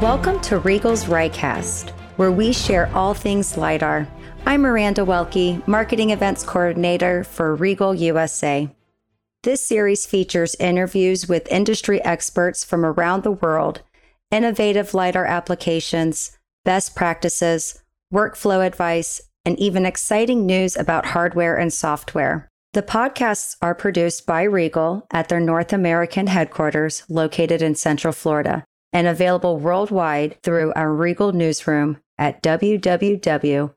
Welcome 0.00 0.40
to 0.40 0.58
RIEGL's 0.60 1.04
RiCAST, 1.04 1.90
where 2.16 2.32
we 2.32 2.54
share 2.54 2.90
all 2.94 3.12
things 3.12 3.58
LiDAR. 3.58 4.08
I'm 4.46 4.62
Miranda 4.62 5.04
Welke, 5.04 5.62
Marketing 5.68 6.08
Events 6.08 6.42
Coordinator 6.42 7.22
for 7.22 7.54
RIEGL 7.54 7.98
USA. 7.98 8.74
This 9.42 9.62
series 9.62 10.06
features 10.06 10.54
interviews 10.54 11.28
with 11.28 11.52
industry 11.52 12.02
experts 12.02 12.64
from 12.64 12.86
around 12.86 13.24
the 13.24 13.32
world, 13.32 13.82
innovative 14.30 14.94
LiDAR 14.94 15.26
applications, 15.26 16.38
best 16.64 16.96
practices, 16.96 17.82
workflow 18.10 18.66
advice, 18.66 19.20
and 19.44 19.58
even 19.58 19.84
exciting 19.84 20.46
news 20.46 20.78
about 20.78 21.08
hardware 21.08 21.58
and 21.58 21.74
software. 21.74 22.48
The 22.72 22.82
podcasts 22.82 23.54
are 23.60 23.74
produced 23.74 24.24
by 24.24 24.46
RIEGL 24.46 25.02
at 25.10 25.28
their 25.28 25.40
North 25.40 25.74
American 25.74 26.28
headquarters 26.28 27.02
located 27.10 27.60
in 27.60 27.74
Central 27.74 28.14
Florida 28.14 28.64
and 28.92 29.06
available 29.06 29.58
worldwide 29.58 30.36
through 30.42 30.72
our 30.74 30.90
RIEGL 30.90 31.32
newsroom 31.34 31.98
at 32.18 32.42
www.riegl.com. 32.42 33.74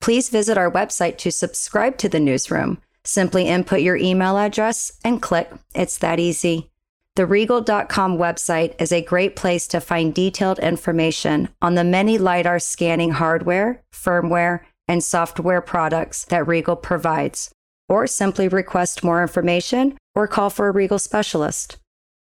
Please 0.00 0.28
visit 0.28 0.56
our 0.56 0.70
website 0.70 1.18
to 1.18 1.32
subscribe 1.32 1.98
to 1.98 2.08
the 2.08 2.20
newsroom. 2.20 2.78
Simply 3.04 3.48
input 3.48 3.80
your 3.80 3.96
email 3.96 4.38
address 4.38 4.92
and 5.04 5.20
click. 5.22 5.50
It's 5.74 5.98
that 5.98 6.20
easy. 6.20 6.70
The 7.16 7.26
RIEGL.com 7.26 8.16
website 8.16 8.80
is 8.80 8.92
a 8.92 9.02
great 9.02 9.34
place 9.34 9.66
to 9.68 9.80
find 9.80 10.14
detailed 10.14 10.60
information 10.60 11.48
on 11.60 11.74
the 11.74 11.82
many 11.82 12.16
LiDAR 12.16 12.60
scanning 12.60 13.10
hardware, 13.10 13.82
firmware, 13.92 14.60
and 14.86 15.02
software 15.02 15.60
products 15.60 16.24
that 16.26 16.46
RIEGL 16.46 16.80
provides, 16.80 17.50
or 17.88 18.06
simply 18.06 18.46
request 18.46 19.02
more 19.02 19.20
information 19.20 19.98
or 20.14 20.28
call 20.28 20.48
for 20.48 20.68
a 20.68 20.72
RIEGL 20.72 21.00
specialist. 21.00 21.76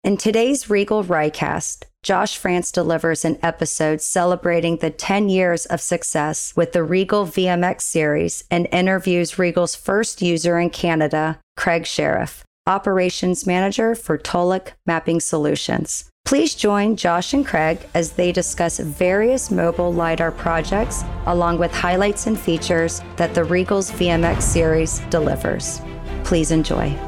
In 0.03 0.17
today's 0.17 0.71
RIEGL 0.71 1.05
RiCAST, 1.05 1.85
Josh 2.02 2.38
France 2.38 2.73
delivers 2.73 3.23
an 3.27 3.38
episode 3.43 4.01
celebrating 4.01 4.79
the 4.79 4.88
10 4.88 5.29
years 5.29 5.66
of 5.66 5.83
success 5.83 6.55
with 6.57 6.73
the 6.73 6.79
RIEGL 6.79 7.27
VMX 7.27 7.83
series 7.83 8.45
and 8.51 8.66
interviews 8.73 9.39
RIEGL's 9.39 9.74
first 9.74 10.23
user 10.23 10.59
in 10.59 10.71
Canada, 10.71 11.39
Craig 11.59 11.85
Sheriff, 11.85 12.47
Operations 12.66 13.47
Manager 13.47 13.95
for 13.95 14.16
Tulloch 14.16 14.73
Mapping 14.87 15.21
Solutions. 15.21 16.09
Please 16.24 16.55
join 16.55 16.96
Josh 16.96 17.35
and 17.35 17.46
Craig 17.46 17.80
as 17.93 18.13
they 18.13 18.33
discuss 18.33 18.79
various 18.79 19.51
mobile 19.51 19.93
LiDAR 19.93 20.33
projects 20.33 21.05
along 21.27 21.59
with 21.59 21.74
highlights 21.74 22.27
and 22.27 22.41
features 22.41 23.02
that 23.17 23.35
the 23.35 23.45
RIEGL's 23.45 23.91
VMX 23.91 24.41
series 24.41 25.01
delivers. 25.11 25.83
Please 26.24 26.52
enjoy. 26.52 26.99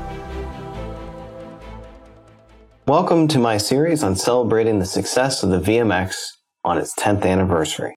Welcome 2.89 3.29
to 3.29 3.39
my 3.39 3.59
series 3.59 4.03
on 4.03 4.17
celebrating 4.17 4.81
the 4.81 4.87
success 4.87 5.45
of 5.45 5.51
the 5.51 5.61
VMX 5.61 6.17
on 6.65 6.79
its 6.79 6.93
10th 6.97 7.25
anniversary. 7.25 7.95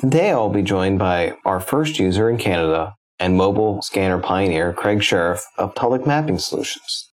Today 0.00 0.30
I'll 0.30 0.48
be 0.48 0.62
joined 0.62 0.98
by 0.98 1.36
our 1.44 1.60
first 1.60 1.98
user 1.98 2.30
in 2.30 2.38
Canada 2.38 2.94
and 3.18 3.36
mobile 3.36 3.82
scanner 3.82 4.18
pioneer 4.18 4.72
Craig 4.72 5.02
Sheriff 5.02 5.44
of 5.58 5.74
Tulloch 5.74 6.06
Mapping 6.06 6.38
Solutions. 6.38 7.10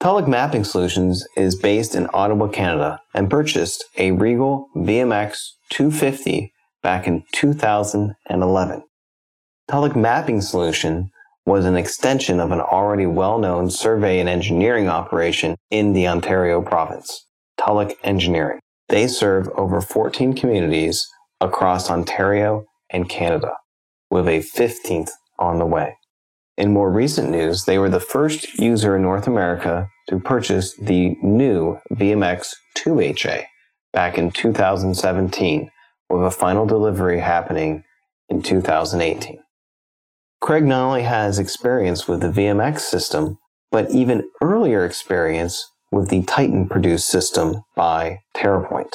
Tulloch 0.00 0.28
Mapping 0.28 0.64
Solutions 0.64 1.26
is 1.34 1.56
based 1.56 1.94
in 1.94 2.10
Ottawa, 2.12 2.48
Canada 2.48 3.00
and 3.14 3.30
purchased 3.30 3.82
a 3.96 4.10
RIEGL 4.10 4.66
VMX 4.76 5.38
250 5.70 6.52
back 6.82 7.06
in 7.06 7.24
2011. 7.32 8.82
Tulloch 9.70 9.96
Mapping 9.96 10.42
Solution 10.42 11.10
was 11.46 11.64
an 11.64 11.76
extension 11.76 12.40
of 12.40 12.50
an 12.50 12.60
already 12.60 13.06
well-known 13.06 13.70
survey 13.70 14.18
and 14.18 14.28
engineering 14.28 14.88
operation 14.88 15.56
in 15.70 15.92
the 15.92 16.08
Ontario 16.08 16.62
province, 16.62 17.26
Tulloch 17.58 17.92
Engineering. 18.02 18.60
They 18.88 19.06
serve 19.06 19.48
over 19.56 19.80
14 19.80 20.34
communities 20.34 21.06
across 21.40 21.90
Ontario 21.90 22.64
and 22.90 23.08
Canada, 23.08 23.52
with 24.10 24.26
a 24.26 24.40
15th 24.40 25.10
on 25.38 25.58
the 25.58 25.66
way. 25.66 25.96
In 26.56 26.72
more 26.72 26.90
recent 26.90 27.30
news, 27.30 27.64
they 27.64 27.78
were 27.78 27.90
the 27.90 28.00
first 28.00 28.58
user 28.58 28.96
in 28.96 29.02
North 29.02 29.26
America 29.26 29.88
to 30.08 30.20
purchase 30.20 30.74
the 30.76 31.16
new 31.22 31.78
VMX 31.92 32.54
2HA 32.78 33.44
back 33.92 34.16
in 34.16 34.30
2017, 34.30 35.70
with 36.08 36.24
a 36.24 36.30
final 36.30 36.66
delivery 36.66 37.20
happening 37.20 37.82
in 38.28 38.42
2018. 38.42 39.43
Craig 40.44 40.64
not 40.64 40.84
only 40.84 41.04
has 41.04 41.38
experience 41.38 42.06
with 42.06 42.20
the 42.20 42.28
VMX 42.28 42.80
system, 42.80 43.38
but 43.72 43.90
even 43.90 44.28
earlier 44.42 44.84
experience 44.84 45.72
with 45.90 46.10
the 46.10 46.22
Titan 46.24 46.68
produced 46.68 47.08
system 47.08 47.62
by 47.74 48.18
TerraPoint. 48.36 48.92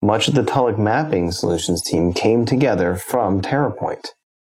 Much 0.00 0.28
of 0.28 0.34
the 0.34 0.44
Tulloch 0.44 0.78
Mapping 0.78 1.32
Solutions 1.32 1.82
team 1.82 2.12
came 2.12 2.46
together 2.46 2.94
from 2.94 3.42
TerraPoint. 3.42 4.10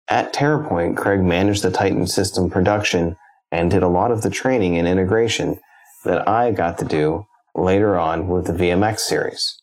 At 0.08 0.34
TerraPoint, 0.34 0.96
Craig 0.96 1.20
managed 1.20 1.62
the 1.62 1.70
Titan 1.70 2.08
system 2.08 2.50
production 2.50 3.14
and 3.52 3.70
did 3.70 3.84
a 3.84 3.88
lot 3.88 4.10
of 4.10 4.22
the 4.22 4.30
training 4.30 4.76
and 4.76 4.88
integration 4.88 5.60
that 6.04 6.28
I 6.28 6.50
got 6.50 6.78
to 6.78 6.84
do 6.84 7.26
later 7.54 7.96
on 7.96 8.26
with 8.26 8.46
the 8.46 8.52
VMX 8.52 8.98
series. 8.98 9.62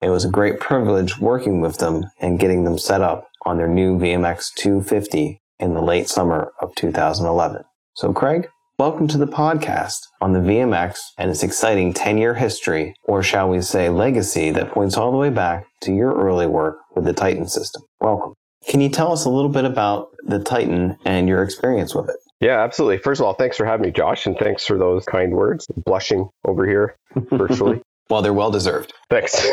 It 0.00 0.08
was 0.08 0.24
a 0.24 0.30
great 0.30 0.58
privilege 0.58 1.18
working 1.18 1.60
with 1.60 1.76
them 1.76 2.06
and 2.18 2.40
getting 2.40 2.64
them 2.64 2.78
set 2.78 3.02
up 3.02 3.28
on 3.44 3.58
their 3.58 3.68
new 3.68 3.98
VMX 3.98 4.54
250 4.54 5.41
in 5.62 5.74
the 5.74 5.80
late 5.80 6.08
summer 6.08 6.52
of 6.60 6.74
2011. 6.74 7.62
So, 7.94 8.12
Craig, 8.12 8.48
welcome 8.80 9.06
to 9.06 9.16
the 9.16 9.28
podcast 9.28 10.00
on 10.20 10.32
the 10.32 10.40
VMX 10.40 10.98
and 11.16 11.30
its 11.30 11.44
exciting 11.44 11.94
10 11.94 12.18
year 12.18 12.34
history, 12.34 12.94
or 13.04 13.22
shall 13.22 13.48
we 13.48 13.62
say 13.62 13.88
legacy, 13.88 14.50
that 14.50 14.72
points 14.72 14.96
all 14.96 15.12
the 15.12 15.16
way 15.16 15.30
back 15.30 15.66
to 15.82 15.94
your 15.94 16.14
early 16.14 16.48
work 16.48 16.78
with 16.96 17.04
the 17.04 17.12
Titan 17.12 17.46
system. 17.46 17.82
Welcome. 18.00 18.34
Can 18.68 18.80
you 18.80 18.88
tell 18.88 19.12
us 19.12 19.24
a 19.24 19.30
little 19.30 19.50
bit 19.50 19.64
about 19.64 20.08
the 20.24 20.40
Titan 20.40 20.96
and 21.04 21.28
your 21.28 21.44
experience 21.44 21.94
with 21.94 22.08
it? 22.08 22.16
Yeah, 22.40 22.60
absolutely. 22.60 22.98
First 22.98 23.20
of 23.20 23.26
all, 23.28 23.34
thanks 23.34 23.56
for 23.56 23.64
having 23.64 23.86
me, 23.86 23.92
Josh, 23.92 24.26
and 24.26 24.36
thanks 24.36 24.66
for 24.66 24.76
those 24.76 25.04
kind 25.04 25.32
words. 25.32 25.68
blushing 25.86 26.28
over 26.44 26.66
here 26.66 26.96
virtually. 27.30 27.80
well, 28.08 28.22
they're 28.22 28.32
well 28.32 28.50
deserved. 28.50 28.92
Thanks. 29.08 29.46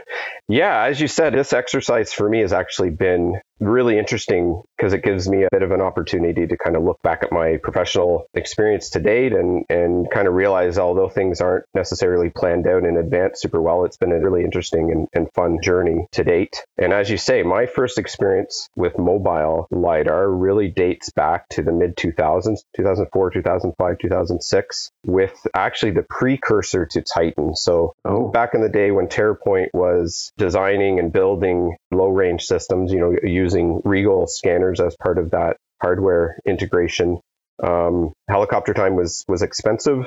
yeah, 0.48 0.84
as 0.84 1.00
you 1.00 1.08
said, 1.08 1.34
this 1.34 1.52
exercise 1.52 2.12
for 2.12 2.28
me 2.28 2.40
has 2.40 2.52
actually 2.52 2.90
been 2.90 3.40
really 3.58 3.98
interesting 3.98 4.62
because 4.76 4.92
it 4.92 5.02
gives 5.02 5.28
me 5.28 5.44
a 5.44 5.48
bit 5.50 5.62
of 5.62 5.70
an 5.70 5.80
opportunity 5.80 6.46
to 6.46 6.56
kind 6.58 6.76
of 6.76 6.82
look 6.82 7.00
back 7.02 7.22
at 7.22 7.32
my 7.32 7.56
professional 7.62 8.26
experience 8.34 8.90
to 8.90 9.00
date 9.00 9.32
and, 9.32 9.64
and 9.70 10.10
kind 10.10 10.28
of 10.28 10.34
realize 10.34 10.78
although 10.78 11.08
things 11.08 11.40
aren't 11.40 11.64
necessarily 11.74 12.30
planned 12.30 12.66
out 12.66 12.84
in 12.84 12.98
advance 12.98 13.40
super 13.40 13.60
well, 13.60 13.84
it's 13.84 13.96
been 13.96 14.12
a 14.12 14.20
really 14.20 14.44
interesting 14.44 14.92
and, 14.92 15.08
and 15.14 15.32
fun 15.34 15.58
journey 15.62 16.06
to 16.12 16.22
date. 16.22 16.64
And 16.76 16.92
as 16.92 17.08
you 17.08 17.16
say, 17.16 17.42
my 17.42 17.66
first 17.66 17.98
experience 17.98 18.68
with 18.76 18.98
mobile 18.98 19.66
LiDAR 19.70 20.30
really 20.30 20.68
dates 20.68 21.10
back 21.10 21.48
to 21.50 21.62
the 21.62 21.72
mid 21.72 21.96
2000s, 21.96 22.58
2004, 22.76 23.30
2005, 23.30 23.98
2006, 23.98 24.90
with 25.06 25.34
actually 25.54 25.92
the 25.92 26.04
precursor 26.08 26.84
to 26.86 27.02
Titan. 27.02 27.56
So 27.56 27.94
oh. 28.08 28.28
back 28.28 28.54
in 28.54 28.60
the 28.60 28.68
day 28.68 28.90
when 28.90 29.08
TerraPoint 29.08 29.68
was 29.72 30.32
designing 30.36 30.98
and 30.98 31.12
building 31.12 31.76
low 31.90 32.08
range 32.08 32.44
systems, 32.44 32.92
you 32.92 33.00
know, 33.00 33.16
using 33.22 33.80
RIEGL 33.84 34.28
scanners 34.28 34.80
as 34.80 34.96
part 35.02 35.18
of 35.18 35.30
that 35.32 35.56
hardware 35.80 36.38
integration. 36.46 37.20
Um, 37.62 38.12
helicopter 38.28 38.74
time 38.74 38.96
was 38.96 39.24
was 39.28 39.42
expensive 39.42 40.04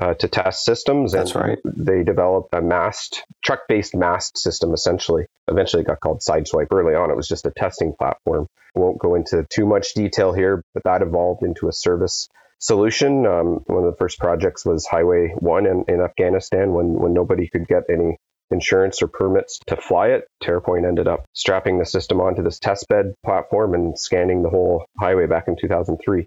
uh, 0.00 0.14
to 0.14 0.28
test 0.28 0.64
systems, 0.64 1.14
and 1.14 1.26
That's 1.26 1.34
right. 1.34 1.58
they 1.64 2.02
developed 2.02 2.54
a 2.54 2.62
mast 2.62 3.24
truck 3.44 3.60
based 3.68 3.94
mast 3.94 4.38
system. 4.38 4.72
Essentially, 4.72 5.26
eventually 5.48 5.84
got 5.84 6.00
called 6.00 6.20
Sideswipe. 6.20 6.68
Early 6.72 6.94
on, 6.94 7.10
it 7.10 7.16
was 7.16 7.28
just 7.28 7.46
a 7.46 7.52
testing 7.56 7.94
platform. 7.98 8.46
I 8.74 8.80
won't 8.80 8.98
go 8.98 9.14
into 9.14 9.44
too 9.50 9.66
much 9.66 9.94
detail 9.94 10.32
here, 10.32 10.62
but 10.74 10.84
that 10.84 11.02
evolved 11.02 11.42
into 11.42 11.68
a 11.68 11.72
service 11.72 12.28
solution. 12.62 13.26
Um, 13.26 13.60
one 13.66 13.84
of 13.84 13.90
the 13.90 13.96
first 13.98 14.18
projects 14.18 14.64
was 14.64 14.86
Highway 14.86 15.34
One 15.38 15.66
in, 15.66 15.84
in 15.88 16.00
Afghanistan 16.00 16.72
when 16.72 16.94
when 16.94 17.12
nobody 17.12 17.48
could 17.48 17.68
get 17.68 17.84
any 17.90 18.16
insurance 18.50 19.02
or 19.02 19.08
permits 19.08 19.58
to 19.66 19.76
fly 19.76 20.08
it. 20.08 20.24
TerraPoint 20.42 20.86
ended 20.86 21.08
up 21.08 21.24
strapping 21.32 21.78
the 21.78 21.86
system 21.86 22.20
onto 22.20 22.42
this 22.42 22.58
testbed 22.58 23.14
platform 23.24 23.74
and 23.74 23.98
scanning 23.98 24.42
the 24.42 24.50
whole 24.50 24.84
highway 24.98 25.26
back 25.26 25.48
in 25.48 25.56
2003. 25.60 26.26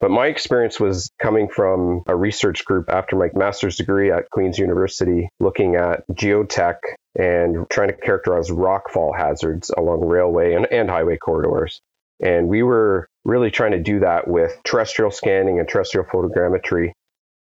But 0.00 0.10
my 0.10 0.26
experience 0.26 0.80
was 0.80 1.10
coming 1.20 1.48
from 1.48 2.02
a 2.08 2.16
research 2.16 2.64
group 2.64 2.90
after 2.90 3.14
my 3.14 3.28
master's 3.34 3.76
degree 3.76 4.10
at 4.10 4.28
Queen's 4.30 4.58
University, 4.58 5.28
looking 5.38 5.76
at 5.76 6.02
geotech 6.12 6.78
and 7.16 7.66
trying 7.70 7.88
to 7.88 7.96
characterize 7.96 8.50
rockfall 8.50 9.16
hazards 9.16 9.70
along 9.70 10.04
railway 10.04 10.54
and, 10.54 10.66
and 10.66 10.90
highway 10.90 11.18
corridors. 11.18 11.80
And 12.22 12.48
we 12.48 12.62
were 12.62 13.08
really 13.24 13.50
trying 13.50 13.72
to 13.72 13.82
do 13.82 14.00
that 14.00 14.28
with 14.28 14.56
terrestrial 14.64 15.10
scanning 15.10 15.58
and 15.58 15.68
terrestrial 15.68 16.06
photogrammetry. 16.06 16.92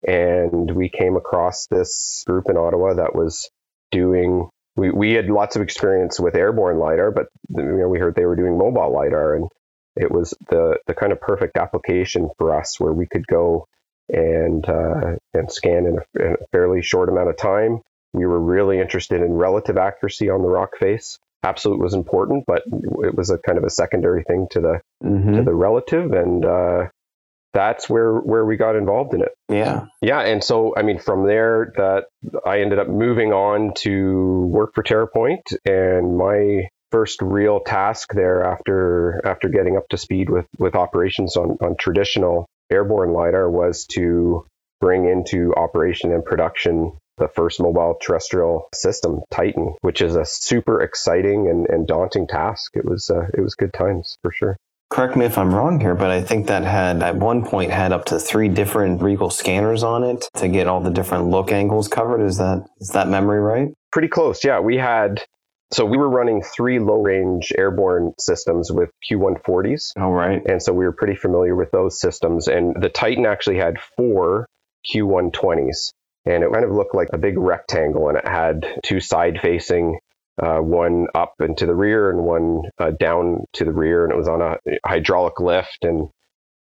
And 0.08 0.70
we 0.70 0.90
came 0.90 1.16
across 1.16 1.68
this 1.68 2.24
group 2.28 2.46
in 2.50 2.58
Ottawa 2.58 2.94
that 2.96 3.16
was 3.16 3.50
doing 3.92 4.50
we, 4.76 4.92
we 4.92 5.14
had 5.14 5.26
lots 5.28 5.56
of 5.56 5.62
experience 5.64 6.20
with 6.20 6.36
airborne 6.36 6.78
lidar 6.78 7.10
but 7.10 7.28
you 7.50 7.64
know 7.64 7.88
we 7.88 8.00
heard 8.00 8.16
they 8.16 8.26
were 8.26 8.36
doing 8.36 8.58
mobile 8.58 8.94
lidar 8.94 9.36
and 9.36 9.48
it 9.96 10.12
was 10.12 10.34
the 10.50 10.78
the 10.88 10.94
kind 10.94 11.12
of 11.12 11.20
perfect 11.20 11.58
application 11.58 12.30
for 12.38 12.56
us 12.56 12.80
where 12.80 12.94
we 12.94 13.08
could 13.08 13.26
go 13.28 13.68
and 14.10 14.68
uh, 14.70 15.16
and 15.34 15.52
scan 15.52 15.86
in 15.86 15.98
a, 15.98 16.26
in 16.26 16.34
a, 16.34 16.48
fairly 16.52 16.82
short 16.82 17.10
amount 17.10 17.30
of 17.30 17.38
time 17.38 17.82
We 18.14 18.26
were 18.26 18.40
really 18.40 18.80
interested 18.80 19.22
in 19.22 19.34
relative 19.34 19.78
accuracy 19.78 20.30
on 20.30 20.42
the 20.42 20.48
rock 20.48 20.78
face. 20.80 21.20
Absolute 21.44 21.80
was 21.80 21.94
important, 21.94 22.44
but 22.48 22.64
it 23.04 23.16
was 23.16 23.30
a 23.30 23.38
kind 23.38 23.58
of 23.58 23.64
a 23.64 23.70
secondary 23.70 24.24
thing 24.24 24.48
to 24.52 24.60
the 24.60 24.82
Mm-hmm. 25.04 25.36
to 25.36 25.44
the 25.44 25.54
relative, 25.54 26.12
and 26.12 26.44
uh, 26.44 26.86
that's 27.54 27.88
where 27.88 28.16
where 28.16 28.44
we 28.44 28.58
got 28.58 28.76
involved 28.76 29.14
in 29.14 29.22
it. 29.22 29.30
Yeah. 29.48 29.86
Yeah, 30.02 30.22
and 30.22 30.44
so 30.44 30.74
I 30.76 30.82
mean, 30.82 30.98
from 30.98 31.28
there, 31.28 31.72
that 31.78 32.06
I 32.44 32.62
ended 32.62 32.80
up 32.80 32.88
moving 32.88 33.32
on 33.32 33.74
to 33.80 34.48
work 34.52 34.72
for 34.74 34.82
TerraPoint, 34.84 35.56
and 35.66 36.18
my 36.18 36.68
first 36.92 37.22
real 37.22 37.60
task 37.60 38.14
there 38.14 38.44
after 38.44 39.22
after 39.24 39.50
getting 39.50 39.78
up 39.78 39.88
to 39.90 39.98
speed 39.98 40.30
with 40.32 40.48
with 40.58 40.74
operations 40.74 41.38
on 41.38 41.58
on 41.62 41.76
traditional 41.78 42.48
airborne 42.72 43.14
lidar 43.14 43.50
was 43.50 43.86
to 43.86 44.46
bring 44.82 45.08
into 45.08 45.54
operation 45.56 46.12
and 46.12 46.26
production 46.26 46.92
the 47.18 47.28
first 47.28 47.60
mobile 47.60 47.98
terrestrial 48.02 48.70
system, 48.74 49.22
Titan, 49.32 49.76
which 49.82 50.02
is 50.02 50.16
a 50.16 50.26
super 50.26 50.82
exciting 50.82 51.48
and, 51.50 51.68
and 51.68 51.88
daunting 51.88 52.28
task. 52.28 52.76
It 52.76 52.86
was 52.86 53.10
uh, 53.10 53.28
it 53.34 53.42
was 53.42 53.56
good 53.56 53.74
times 53.74 54.18
for 54.22 54.32
sure. 54.32 54.58
Correct 54.90 55.18
me 55.18 55.26
if 55.26 55.38
I'm 55.38 55.54
wrong 55.54 55.82
here, 55.82 55.96
but 55.96 56.12
I 56.12 56.22
think 56.22 56.48
that 56.48 56.64
had 56.64 57.04
at 57.04 57.18
one 57.18 57.44
point 57.44 57.72
had 57.72 57.92
up 57.92 58.06
to 58.06 58.20
three 58.20 58.48
different 58.48 59.02
RIEGL 59.02 59.34
scanners 59.34 59.84
on 59.84 60.04
it 60.04 60.30
to 60.36 60.48
get 60.48 60.68
all 60.68 60.80
the 60.80 60.90
different 60.90 61.28
look 61.28 61.52
angles 61.52 61.90
covered. 61.90 62.22
Is 62.22 62.38
that 62.38 62.66
is 62.80 62.90
that 62.90 63.10
memory 63.10 63.40
right? 63.40 63.70
Pretty 63.92 64.08
close, 64.08 64.46
yeah. 64.46 64.60
We 64.60 64.78
had 64.78 65.24
so 65.72 65.86
we 65.86 65.98
were 65.98 66.10
running 66.10 66.42
three 66.42 66.80
low 66.80 67.02
range 67.02 67.52
airborne 67.58 68.14
systems 68.18 68.72
with 68.72 68.90
Q140s. 69.10 69.92
All 69.98 70.14
right. 70.14 70.42
And 70.46 70.64
so 70.64 70.72
we 70.74 70.86
were 70.86 70.94
pretty 70.94 71.16
familiar 71.16 71.56
with 71.56 71.72
those 71.72 72.00
systems. 72.00 72.48
And 72.48 72.82
the 72.82 72.90
Titan 72.90 73.26
actually 73.26 73.58
had 73.58 73.78
four 73.98 74.48
Q120s. 74.94 75.92
And 76.28 76.44
it 76.44 76.52
kind 76.52 76.66
of 76.66 76.72
looked 76.72 76.94
like 76.94 77.08
a 77.14 77.18
big 77.18 77.38
rectangle, 77.38 78.10
and 78.10 78.18
it 78.18 78.28
had 78.28 78.66
two 78.84 79.00
side 79.00 79.40
facing, 79.42 80.00
uh, 80.42 80.58
one 80.58 81.08
up 81.16 81.34
and 81.40 81.58
to 81.58 81.66
the 81.66 81.74
rear, 81.74 82.10
and 82.10 82.24
one 82.24 82.64
uh, 82.78 82.92
down 82.92 83.46
to 83.54 83.64
the 83.64 83.72
rear. 83.72 84.04
And 84.04 84.12
it 84.12 84.18
was 84.18 84.28
on 84.28 84.42
a 84.42 84.58
hydraulic 84.86 85.40
lift. 85.40 85.80
And, 85.84 86.10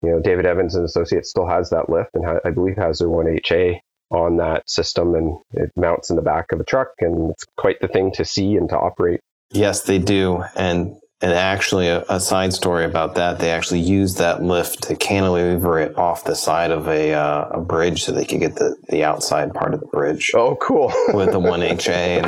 you 0.02 0.12
know, 0.12 0.20
David 0.20 0.46
Evans 0.46 0.76
and 0.76 0.84
Associates 0.84 1.30
still 1.30 1.48
has 1.48 1.70
that 1.70 1.90
lift, 1.90 2.10
and 2.14 2.26
ha- 2.26 2.40
I 2.44 2.50
believe 2.50 2.76
has 2.76 3.00
their 3.00 3.08
1HA 3.08 3.80
on 4.12 4.38
that 4.38 4.70
system. 4.70 5.16
And 5.16 5.38
it 5.54 5.72
mounts 5.78 6.10
in 6.10 6.18
the 6.18 6.22
back 6.22 6.52
of 6.52 6.60
a 6.60 6.66
truck, 6.66 6.90
and 7.00 7.32
it's 7.32 7.46
quite 7.58 7.80
the 7.80 7.88
thing 7.88 8.12
to 8.16 8.26
see 8.26 8.56
and 8.58 8.68
to 8.70 8.78
operate. 8.78 9.22
Yes, 9.52 9.84
they 9.84 10.00
do. 10.00 10.44
And 10.56 10.98
and 11.24 11.32
actually, 11.32 11.88
a, 11.88 12.04
a 12.10 12.20
side 12.20 12.54
story 12.54 12.84
about 12.86 13.16
that, 13.16 13.40
they 13.40 13.50
actually 13.50 13.80
used 13.80 14.18
that 14.20 14.44
lift 14.44 14.84
to 14.84 14.96
cantilever 14.96 15.80
it 15.80 15.98
off 15.98 16.26
the 16.26 16.36
side 16.36 16.70
of 16.70 16.88
a 16.88 17.14
uh, 17.14 17.48
a 17.52 17.62
bridge 17.62 18.04
so 18.04 18.12
they 18.12 18.26
could 18.26 18.42
get 18.42 18.56
the, 18.56 18.76
the 18.90 19.04
outside 19.04 19.54
part 19.54 19.74
of 19.74 19.80
the 19.80 19.88
bridge 19.88 20.32
Oh, 20.36 20.56
cool. 20.58 20.92
with 21.14 21.32
the 21.32 21.40
one 21.40 21.62
HA. 21.64 22.20
And 22.20 22.26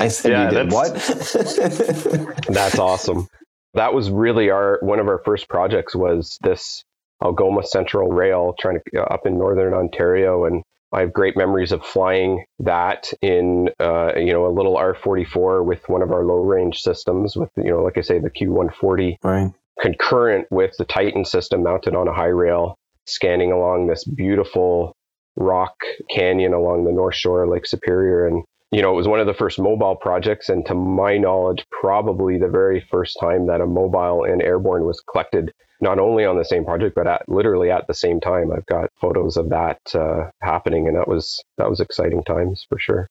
I 0.00 0.08
said, 0.08 0.32
Yeah, 0.32 0.44
you 0.44 0.50
did 0.50 0.70
that's- 0.70 1.34
what? 1.34 2.46
That's 2.48 2.78
awesome. 2.78 3.28
That 3.74 3.94
was 3.94 4.10
really 4.10 4.50
our 4.50 4.78
one 4.82 4.98
of 4.98 5.06
our 5.06 5.20
first 5.24 5.48
projects 5.48 5.94
was 5.94 6.38
this 6.42 6.82
Algoma 7.22 7.62
Central 7.64 8.08
Rail 8.10 8.54
trying 8.58 8.78
to 8.94 9.02
up 9.02 9.26
in 9.26 9.38
northern 9.38 9.74
Ontario 9.74 10.44
and 10.46 10.62
I 10.92 11.00
have 11.00 11.12
great 11.12 11.36
memories 11.36 11.72
of 11.72 11.84
flying 11.84 12.44
that 12.58 13.12
in 13.22 13.70
uh, 13.78 14.12
you 14.16 14.32
know 14.32 14.46
a 14.46 14.52
little 14.52 14.76
R44 14.76 15.64
with 15.64 15.88
one 15.88 16.02
of 16.02 16.10
our 16.10 16.24
low 16.24 16.42
range 16.42 16.80
systems 16.80 17.36
with 17.36 17.50
you 17.56 17.70
know 17.70 17.82
like 17.82 17.98
I 17.98 18.02
say 18.02 18.18
the 18.18 18.30
Q140 18.30 19.16
right. 19.22 19.52
concurrent 19.80 20.46
with 20.50 20.76
the 20.78 20.84
Titan 20.84 21.24
system 21.24 21.62
mounted 21.62 21.94
on 21.94 22.08
a 22.08 22.12
high 22.12 22.26
rail 22.26 22.76
scanning 23.06 23.52
along 23.52 23.86
this 23.86 24.04
beautiful 24.04 24.96
rock 25.36 25.74
canyon 26.10 26.52
along 26.52 26.84
the 26.84 26.92
north 26.92 27.14
shore 27.14 27.44
of 27.44 27.50
Lake 27.50 27.66
Superior 27.66 28.26
and 28.26 28.44
you 28.70 28.82
know, 28.82 28.92
it 28.92 28.96
was 28.96 29.08
one 29.08 29.20
of 29.20 29.26
the 29.26 29.34
first 29.34 29.58
mobile 29.58 29.96
projects, 29.96 30.48
and 30.48 30.64
to 30.66 30.74
my 30.74 31.18
knowledge, 31.18 31.66
probably 31.70 32.38
the 32.38 32.48
very 32.48 32.86
first 32.90 33.18
time 33.20 33.46
that 33.46 33.60
a 33.60 33.66
mobile 33.66 34.24
and 34.24 34.40
airborne 34.42 34.84
was 34.84 35.02
collected, 35.10 35.52
not 35.80 35.98
only 35.98 36.24
on 36.24 36.38
the 36.38 36.44
same 36.44 36.64
project, 36.64 36.94
but 36.94 37.06
at 37.06 37.28
literally 37.28 37.70
at 37.70 37.86
the 37.88 37.94
same 37.94 38.20
time. 38.20 38.52
I've 38.52 38.66
got 38.66 38.90
photos 39.00 39.36
of 39.36 39.48
that 39.48 39.80
uh, 39.94 40.30
happening, 40.40 40.86
and 40.86 40.96
that 40.96 41.08
was 41.08 41.42
that 41.58 41.68
was 41.68 41.80
exciting 41.80 42.22
times 42.22 42.64
for 42.68 42.78
sure. 42.78 43.08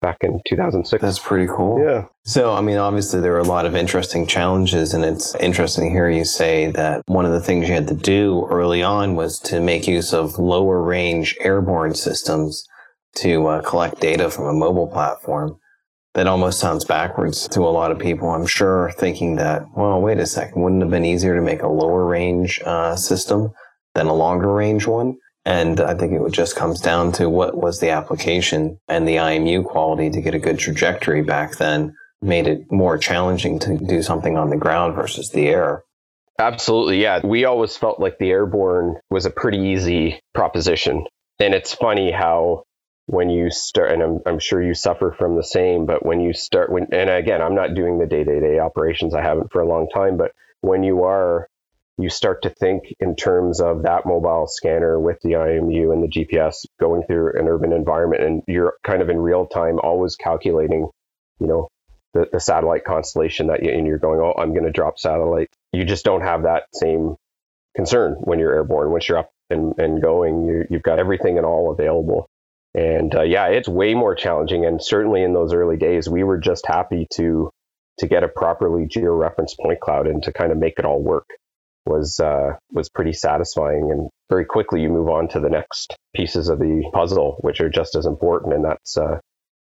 Back 0.00 0.18
in 0.20 0.40
2006. 0.46 1.02
That's 1.02 1.18
pretty 1.18 1.48
cool. 1.52 1.84
yeah. 1.84 2.04
So, 2.22 2.52
I 2.54 2.60
mean, 2.60 2.76
obviously, 2.76 3.20
there 3.20 3.32
were 3.32 3.40
a 3.40 3.42
lot 3.42 3.66
of 3.66 3.74
interesting 3.74 4.28
challenges, 4.28 4.94
and 4.94 5.04
it's 5.04 5.34
interesting 5.36 5.86
to 5.86 5.90
hear 5.90 6.08
you 6.08 6.24
say 6.24 6.70
that 6.70 7.02
one 7.06 7.24
of 7.24 7.32
the 7.32 7.40
things 7.40 7.66
you 7.66 7.74
had 7.74 7.88
to 7.88 7.96
do 7.96 8.46
early 8.48 8.80
on 8.80 9.16
was 9.16 9.40
to 9.40 9.58
make 9.60 9.88
use 9.88 10.14
of 10.14 10.38
lower 10.38 10.80
range 10.80 11.36
airborne 11.40 11.96
systems 11.96 12.64
to 13.16 13.46
uh, 13.46 13.62
collect 13.62 14.00
data 14.00 14.30
from 14.30 14.46
a 14.46 14.52
mobile 14.52 14.86
platform. 14.86 15.58
That 16.14 16.26
almost 16.26 16.58
sounds 16.58 16.84
backwards 16.84 17.46
to 17.48 17.60
a 17.60 17.70
lot 17.70 17.92
of 17.92 17.98
people, 17.98 18.30
I'm 18.30 18.46
sure, 18.46 18.90
thinking 18.98 19.36
that, 19.36 19.66
well, 19.76 20.00
wait 20.00 20.18
a 20.18 20.26
second, 20.26 20.62
wouldn't 20.62 20.82
it 20.82 20.86
have 20.86 20.90
been 20.90 21.04
easier 21.04 21.36
to 21.36 21.42
make 21.42 21.62
a 21.62 21.68
lower 21.68 22.04
range 22.06 22.60
uh, 22.64 22.96
system 22.96 23.52
than 23.94 24.06
a 24.06 24.14
longer 24.14 24.52
range 24.52 24.86
one? 24.86 25.16
And 25.44 25.80
I 25.80 25.94
think 25.94 26.12
it 26.12 26.32
just 26.32 26.56
comes 26.56 26.80
down 26.80 27.12
to 27.12 27.30
what 27.30 27.56
was 27.56 27.80
the 27.80 27.90
application 27.90 28.78
and 28.88 29.06
the 29.06 29.16
IMU 29.16 29.64
quality 29.64 30.10
to 30.10 30.20
get 30.20 30.34
a 30.34 30.38
good 30.38 30.58
trajectory 30.58 31.22
back 31.22 31.56
then 31.56 31.94
made 32.20 32.46
it 32.46 32.70
more 32.70 32.98
challenging 32.98 33.58
to 33.60 33.78
do 33.78 34.02
something 34.02 34.36
on 34.36 34.50
the 34.50 34.56
ground 34.56 34.94
versus 34.94 35.30
the 35.30 35.46
air. 35.46 35.82
Absolutely. 36.38 37.00
Yeah. 37.00 37.24
We 37.24 37.44
always 37.44 37.76
felt 37.76 38.00
like 38.00 38.18
the 38.18 38.30
airborne 38.30 38.96
was 39.10 39.26
a 39.26 39.30
pretty 39.30 39.58
easy 39.58 40.20
proposition. 40.34 41.04
And 41.40 41.54
it's 41.54 41.72
funny 41.72 42.10
how 42.10 42.64
when 43.08 43.30
you 43.30 43.50
start, 43.50 43.90
and 43.90 44.02
I'm, 44.02 44.18
I'm 44.26 44.38
sure 44.38 44.62
you 44.62 44.74
suffer 44.74 45.14
from 45.16 45.34
the 45.34 45.42
same, 45.42 45.86
but 45.86 46.04
when 46.04 46.20
you 46.20 46.34
start, 46.34 46.70
when, 46.70 46.88
and 46.92 47.08
again, 47.08 47.40
I'm 47.40 47.54
not 47.54 47.72
doing 47.72 47.98
the 47.98 48.06
day 48.06 48.22
to 48.22 48.40
day 48.40 48.58
operations, 48.58 49.14
I 49.14 49.22
haven't 49.22 49.50
for 49.50 49.62
a 49.62 49.66
long 49.66 49.88
time, 49.88 50.18
but 50.18 50.32
when 50.60 50.82
you 50.82 51.04
are, 51.04 51.48
you 51.96 52.10
start 52.10 52.42
to 52.42 52.50
think 52.50 52.82
in 53.00 53.16
terms 53.16 53.62
of 53.62 53.84
that 53.84 54.04
mobile 54.04 54.46
scanner 54.46 55.00
with 55.00 55.18
the 55.22 55.30
IMU 55.30 55.90
and 55.90 56.02
the 56.02 56.08
GPS 56.08 56.66
going 56.78 57.02
through 57.04 57.32
an 57.40 57.48
urban 57.48 57.72
environment, 57.72 58.22
and 58.22 58.42
you're 58.46 58.74
kind 58.84 59.00
of 59.00 59.08
in 59.08 59.16
real 59.18 59.46
time 59.46 59.78
always 59.82 60.14
calculating, 60.14 60.90
you 61.40 61.46
know, 61.46 61.68
the, 62.12 62.28
the 62.30 62.40
satellite 62.40 62.84
constellation 62.84 63.46
that 63.46 63.62
you, 63.62 63.72
and 63.72 63.86
you're 63.86 63.96
going, 63.96 64.20
oh, 64.20 64.38
I'm 64.38 64.52
going 64.52 64.66
to 64.66 64.70
drop 64.70 64.98
satellite. 64.98 65.48
You 65.72 65.86
just 65.86 66.04
don't 66.04 66.20
have 66.20 66.42
that 66.42 66.64
same 66.74 67.16
concern 67.74 68.16
when 68.20 68.38
you're 68.38 68.52
airborne. 68.52 68.90
Once 68.90 69.08
you're 69.08 69.18
up 69.18 69.30
and, 69.48 69.72
and 69.78 70.02
going, 70.02 70.44
you, 70.44 70.64
you've 70.68 70.82
got 70.82 70.98
everything 70.98 71.38
and 71.38 71.46
all 71.46 71.72
available. 71.72 72.28
And 72.74 73.14
uh, 73.14 73.22
yeah, 73.22 73.46
it's 73.48 73.68
way 73.68 73.94
more 73.94 74.14
challenging. 74.14 74.64
And 74.64 74.82
certainly 74.82 75.22
in 75.22 75.32
those 75.32 75.52
early 75.54 75.76
days, 75.76 76.08
we 76.08 76.24
were 76.24 76.38
just 76.38 76.66
happy 76.66 77.06
to 77.14 77.50
to 77.98 78.06
get 78.06 78.22
a 78.22 78.28
properly 78.28 78.86
georeferenced 78.86 79.58
point 79.60 79.80
cloud 79.80 80.06
and 80.06 80.22
to 80.22 80.32
kind 80.32 80.52
of 80.52 80.58
make 80.58 80.74
it 80.78 80.84
all 80.84 81.02
work 81.02 81.26
was 81.86 82.20
uh, 82.20 82.52
was 82.72 82.88
pretty 82.88 83.12
satisfying. 83.12 83.90
And 83.90 84.08
very 84.28 84.44
quickly, 84.44 84.82
you 84.82 84.88
move 84.88 85.08
on 85.08 85.28
to 85.28 85.40
the 85.40 85.48
next 85.48 85.96
pieces 86.14 86.48
of 86.48 86.58
the 86.58 86.88
puzzle, 86.92 87.38
which 87.40 87.60
are 87.60 87.70
just 87.70 87.96
as 87.96 88.06
important, 88.06 88.54
and 88.54 88.64
that's 88.64 88.96
uh, 88.96 89.18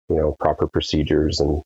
you 0.10 0.16
know 0.18 0.36
proper 0.40 0.68
procedures 0.68 1.40
and 1.40 1.62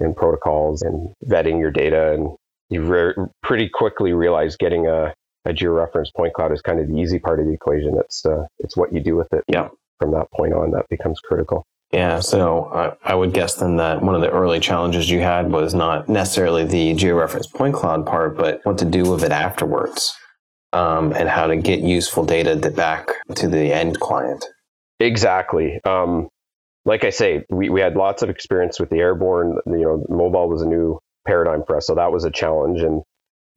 and 0.00 0.16
protocols 0.16 0.82
and 0.82 1.10
vetting 1.26 1.60
your 1.60 1.70
data. 1.70 2.12
And 2.12 2.36
you 2.70 2.82
re- 2.82 3.14
pretty 3.42 3.68
quickly 3.68 4.12
realize 4.12 4.56
getting 4.56 4.86
a 4.86 5.12
a 5.44 5.50
georeferenced 5.50 6.14
point 6.16 6.34
cloud 6.34 6.52
is 6.52 6.62
kind 6.62 6.80
of 6.80 6.88
the 6.88 6.96
easy 6.96 7.18
part 7.18 7.40
of 7.40 7.46
the 7.46 7.52
equation. 7.52 7.96
It's 7.98 8.24
uh, 8.24 8.46
it's 8.58 8.76
what 8.76 8.92
you 8.94 9.00
do 9.00 9.16
with 9.16 9.32
it. 9.32 9.44
Yeah. 9.48 9.68
From 9.98 10.12
that 10.12 10.30
point 10.30 10.52
on, 10.52 10.72
that 10.72 10.88
becomes 10.88 11.20
critical. 11.20 11.64
Yeah, 11.92 12.20
so 12.20 12.66
I, 12.66 13.12
I 13.12 13.14
would 13.14 13.32
guess 13.32 13.54
then 13.54 13.76
that 13.76 14.02
one 14.02 14.14
of 14.14 14.20
the 14.20 14.30
early 14.30 14.60
challenges 14.60 15.08
you 15.08 15.20
had 15.20 15.50
was 15.50 15.72
not 15.72 16.08
necessarily 16.08 16.64
the 16.64 16.94
georeference 16.94 17.50
point 17.50 17.74
cloud 17.74 18.04
part, 18.04 18.36
but 18.36 18.60
what 18.64 18.78
to 18.78 18.84
do 18.84 19.10
with 19.10 19.22
it 19.22 19.30
afterwards 19.30 20.14
um, 20.72 21.12
and 21.12 21.28
how 21.28 21.46
to 21.46 21.56
get 21.56 21.80
useful 21.80 22.24
data 22.24 22.56
to 22.56 22.70
back 22.70 23.12
to 23.36 23.48
the 23.48 23.72
end 23.72 24.00
client. 24.00 24.44
Exactly. 25.00 25.80
Um, 25.84 26.28
like 26.84 27.04
I 27.04 27.10
say, 27.10 27.44
we, 27.50 27.68
we 27.68 27.80
had 27.80 27.96
lots 27.96 28.22
of 28.22 28.30
experience 28.30 28.80
with 28.80 28.90
the 28.90 28.98
airborne. 28.98 29.58
You 29.66 29.78
know, 29.78 30.06
mobile 30.08 30.48
was 30.48 30.62
a 30.62 30.66
new 30.66 30.98
paradigm 31.26 31.64
for 31.66 31.76
us, 31.76 31.86
so 31.86 31.94
that 31.94 32.12
was 32.12 32.24
a 32.24 32.30
challenge. 32.30 32.80
And 32.80 33.02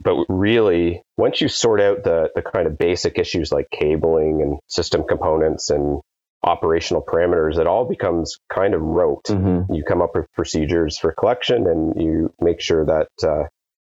but 0.01 0.25
really, 0.29 1.01
once 1.17 1.41
you 1.41 1.47
sort 1.47 1.81
out 1.81 2.03
the 2.03 2.29
the 2.35 2.41
kind 2.41 2.67
of 2.67 2.77
basic 2.77 3.17
issues 3.19 3.51
like 3.51 3.67
cabling 3.71 4.41
and 4.41 4.59
system 4.67 5.03
components 5.07 5.69
and 5.69 6.01
operational 6.43 7.03
parameters, 7.03 7.59
it 7.59 7.67
all 7.67 7.85
becomes 7.85 8.39
kind 8.53 8.73
of 8.73 8.81
rote. 8.81 9.25
Mm-hmm. 9.25 9.73
You 9.73 9.83
come 9.83 10.01
up 10.01 10.15
with 10.15 10.31
procedures 10.33 10.97
for 10.97 11.11
collection, 11.11 11.67
and 11.67 12.01
you 12.01 12.33
make 12.39 12.61
sure 12.61 12.85
that 12.85 13.09
uh, 13.23 13.43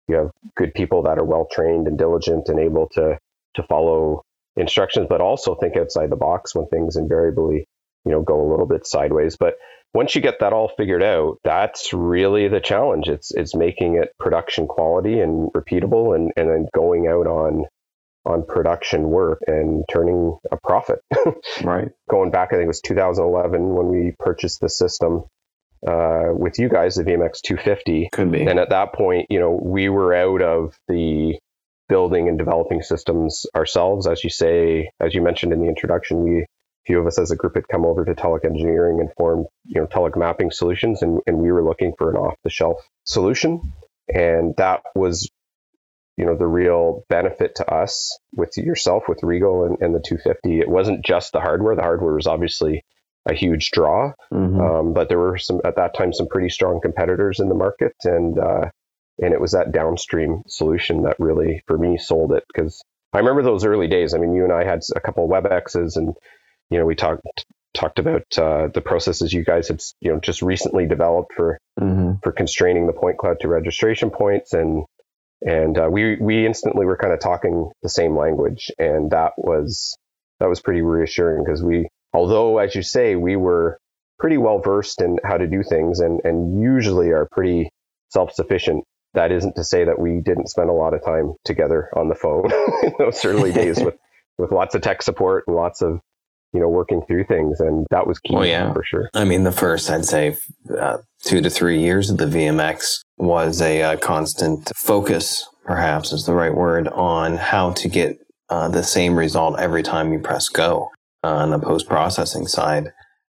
you 0.08 0.16
have 0.16 0.30
good 0.56 0.74
people 0.74 1.02
that 1.04 1.18
are 1.18 1.24
well 1.24 1.46
trained 1.50 1.88
and 1.88 1.98
diligent 1.98 2.48
and 2.48 2.60
able 2.60 2.88
to 2.90 3.18
to 3.54 3.62
follow 3.64 4.22
instructions, 4.56 5.06
but 5.08 5.20
also 5.20 5.54
think 5.54 5.76
outside 5.76 6.10
the 6.10 6.16
box 6.16 6.54
when 6.54 6.66
things 6.66 6.96
invariably, 6.96 7.66
you 8.04 8.12
know, 8.12 8.22
go 8.22 8.40
a 8.40 8.50
little 8.50 8.66
bit 8.66 8.86
sideways. 8.86 9.36
But 9.36 9.54
once 9.92 10.14
you 10.14 10.20
get 10.20 10.40
that 10.40 10.52
all 10.52 10.72
figured 10.76 11.02
out, 11.02 11.38
that's 11.44 11.92
really 11.92 12.48
the 12.48 12.60
challenge. 12.60 13.08
It's 13.08 13.32
it's 13.32 13.54
making 13.54 13.96
it 13.96 14.10
production 14.18 14.66
quality 14.66 15.20
and 15.20 15.52
repeatable, 15.52 16.14
and 16.14 16.32
and 16.36 16.48
then 16.48 16.68
going 16.74 17.06
out 17.06 17.26
on 17.26 17.64
on 18.26 18.44
production 18.46 19.10
work 19.10 19.38
and 19.46 19.84
turning 19.90 20.38
a 20.50 20.56
profit. 20.62 21.00
right. 21.62 21.88
Going 22.08 22.30
back, 22.30 22.48
I 22.48 22.56
think 22.56 22.64
it 22.64 22.68
was 22.68 22.80
2011 22.80 23.74
when 23.74 23.88
we 23.88 24.14
purchased 24.18 24.60
the 24.60 24.68
system 24.68 25.24
uh, 25.86 26.28
with 26.32 26.58
you 26.58 26.68
guys, 26.68 26.94
the 26.94 27.04
VMX 27.04 27.40
250. 27.42 28.08
Could 28.12 28.32
be. 28.32 28.42
And 28.42 28.58
at 28.58 28.70
that 28.70 28.94
point, 28.94 29.26
you 29.30 29.38
know, 29.38 29.58
we 29.62 29.88
were 29.88 30.14
out 30.14 30.42
of 30.42 30.74
the 30.88 31.38
building 31.88 32.28
and 32.28 32.38
developing 32.38 32.82
systems 32.82 33.46
ourselves. 33.54 34.06
As 34.06 34.24
you 34.24 34.30
say, 34.30 34.90
as 35.00 35.14
you 35.14 35.22
mentioned 35.22 35.52
in 35.52 35.60
the 35.60 35.68
introduction, 35.68 36.22
we, 36.22 36.40
a 36.40 36.46
few 36.86 36.98
of 36.98 37.06
us 37.06 37.18
as 37.18 37.30
a 37.30 37.36
group 37.36 37.54
had 37.56 37.68
come 37.68 37.84
over 37.84 38.04
to 38.04 38.14
Tulloch 38.14 38.44
Engineering 38.44 39.00
and 39.00 39.10
formed, 39.16 39.46
you 39.64 39.80
know, 39.80 39.86
Telek 39.86 40.16
Mapping 40.16 40.50
Solutions, 40.50 41.02
and, 41.02 41.20
and 41.26 41.38
we 41.38 41.52
were 41.52 41.62
looking 41.62 41.92
for 41.98 42.10
an 42.10 42.16
off 42.16 42.34
the 42.44 42.50
shelf 42.50 42.78
solution. 43.04 43.72
And 44.08 44.54
that 44.56 44.82
was, 44.94 45.30
you 46.16 46.24
know, 46.24 46.36
the 46.36 46.46
real 46.46 47.04
benefit 47.08 47.56
to 47.56 47.70
us 47.72 48.16
with 48.34 48.56
yourself, 48.56 49.04
with 49.08 49.20
RIEGL 49.22 49.66
and, 49.66 49.76
and 49.80 49.94
the 49.94 50.00
250. 50.06 50.60
It 50.60 50.68
wasn't 50.68 51.04
just 51.04 51.32
the 51.32 51.40
hardware. 51.40 51.74
The 51.74 51.82
hardware 51.82 52.14
was 52.14 52.26
obviously 52.26 52.84
a 53.26 53.34
huge 53.34 53.70
draw, 53.70 54.12
Mhm. 54.32 54.60
um, 54.60 54.92
but 54.92 55.08
there 55.08 55.18
were 55.18 55.38
some 55.38 55.60
at 55.64 55.76
that 55.76 55.94
time 55.94 56.12
some 56.12 56.28
pretty 56.28 56.50
strong 56.50 56.80
competitors 56.80 57.40
in 57.40 57.48
the 57.48 57.54
market, 57.54 57.94
and 58.04 58.38
uh, 58.38 58.66
and 59.20 59.32
it 59.32 59.40
was 59.40 59.52
that 59.52 59.72
downstream 59.72 60.42
solution 60.46 61.02
that 61.04 61.16
really 61.18 61.62
for 61.66 61.78
me 61.78 61.96
sold 61.96 62.32
it 62.32 62.44
because 62.52 62.82
I 63.14 63.18
remember 63.18 63.42
those 63.42 63.64
early 63.64 63.88
days. 63.88 64.12
I 64.12 64.18
mean, 64.18 64.34
you 64.34 64.44
and 64.44 64.52
I 64.52 64.64
had 64.64 64.80
a 64.94 65.00
couple 65.00 65.24
of 65.24 65.30
WebExes, 65.30 65.96
and 65.96 66.14
you 66.70 66.78
know 66.78 66.84
we 66.84 66.94
talked 66.94 67.22
talked 67.72 67.98
about 67.98 68.22
uh, 68.38 68.68
the 68.72 68.80
processes 68.82 69.32
you 69.32 69.42
guys 69.44 69.68
had 69.68 69.80
you 70.00 70.12
know 70.12 70.20
just 70.20 70.42
recently 70.42 70.86
developed 70.86 71.32
for 71.34 71.58
Mhm. 71.80 72.22
for 72.22 72.30
constraining 72.30 72.86
the 72.86 72.92
point 72.92 73.16
cloud 73.18 73.40
to 73.40 73.48
registration 73.48 74.10
points 74.10 74.52
and 74.52 74.84
and 75.44 75.78
uh, 75.78 75.88
we 75.90 76.16
we 76.16 76.46
instantly 76.46 76.86
were 76.86 76.96
kind 76.96 77.12
of 77.12 77.20
talking 77.20 77.70
the 77.82 77.88
same 77.88 78.16
language 78.16 78.70
and 78.78 79.10
that 79.10 79.32
was 79.36 79.96
that 80.40 80.48
was 80.48 80.60
pretty 80.60 80.82
reassuring 80.82 81.44
because 81.44 81.62
we 81.62 81.88
although 82.12 82.58
as 82.58 82.74
you 82.74 82.82
say 82.82 83.14
we 83.14 83.36
were 83.36 83.78
pretty 84.18 84.38
well 84.38 84.58
versed 84.58 85.00
in 85.00 85.18
how 85.24 85.36
to 85.36 85.46
do 85.46 85.62
things 85.62 86.00
and 86.00 86.20
and 86.24 86.60
usually 86.60 87.10
are 87.10 87.28
pretty 87.30 87.68
self-sufficient 88.10 88.84
that 89.14 89.30
isn't 89.30 89.56
to 89.56 89.64
say 89.64 89.84
that 89.84 89.98
we 89.98 90.20
didn't 90.20 90.48
spend 90.48 90.68
a 90.68 90.72
lot 90.72 90.92
of 90.92 91.04
time 91.04 91.34
together 91.44 91.88
on 91.96 92.08
the 92.08 92.14
phone. 92.14 92.50
In 92.82 92.92
those 92.98 93.24
early 93.24 93.52
days 93.52 93.80
with 93.84 93.96
with 94.36 94.52
lots 94.52 94.74
of 94.74 94.82
tech 94.82 95.02
support 95.02 95.44
and 95.46 95.56
lots 95.56 95.80
of 95.80 96.00
you 96.54 96.60
know 96.60 96.68
working 96.68 97.02
through 97.06 97.24
things 97.24 97.60
and 97.60 97.86
that 97.90 98.06
was 98.06 98.18
key 98.20 98.34
Oh, 98.36 98.42
yeah. 98.42 98.72
for 98.72 98.84
sure 98.84 99.10
I 99.14 99.24
mean, 99.24 99.44
the 99.44 99.52
first, 99.52 99.90
I'd 99.90 100.04
say, 100.04 100.36
uh, 100.78 100.98
two 101.22 101.40
to 101.42 101.50
three 101.50 101.80
years 101.80 102.10
of 102.10 102.18
the 102.18 102.26
VMX 102.26 103.00
was 103.18 103.60
a 103.60 103.82
uh, 103.82 103.96
constant 103.96 104.70
focus, 104.76 105.46
perhaps 105.64 106.12
is 106.12 106.24
the 106.26 106.32
right 106.34 106.54
word, 106.54 106.88
on 106.88 107.36
how 107.36 107.72
to 107.72 107.88
get 107.88 108.18
uh, 108.50 108.68
the 108.68 108.82
same 108.82 109.16
result 109.18 109.58
every 109.58 109.82
time 109.82 110.12
you 110.12 110.18
press 110.18 110.48
go 110.48 110.88
uh, 111.22 111.28
on 111.28 111.50
the 111.50 111.58
post 111.58 111.88
processing 111.88 112.46
side. 112.46 112.92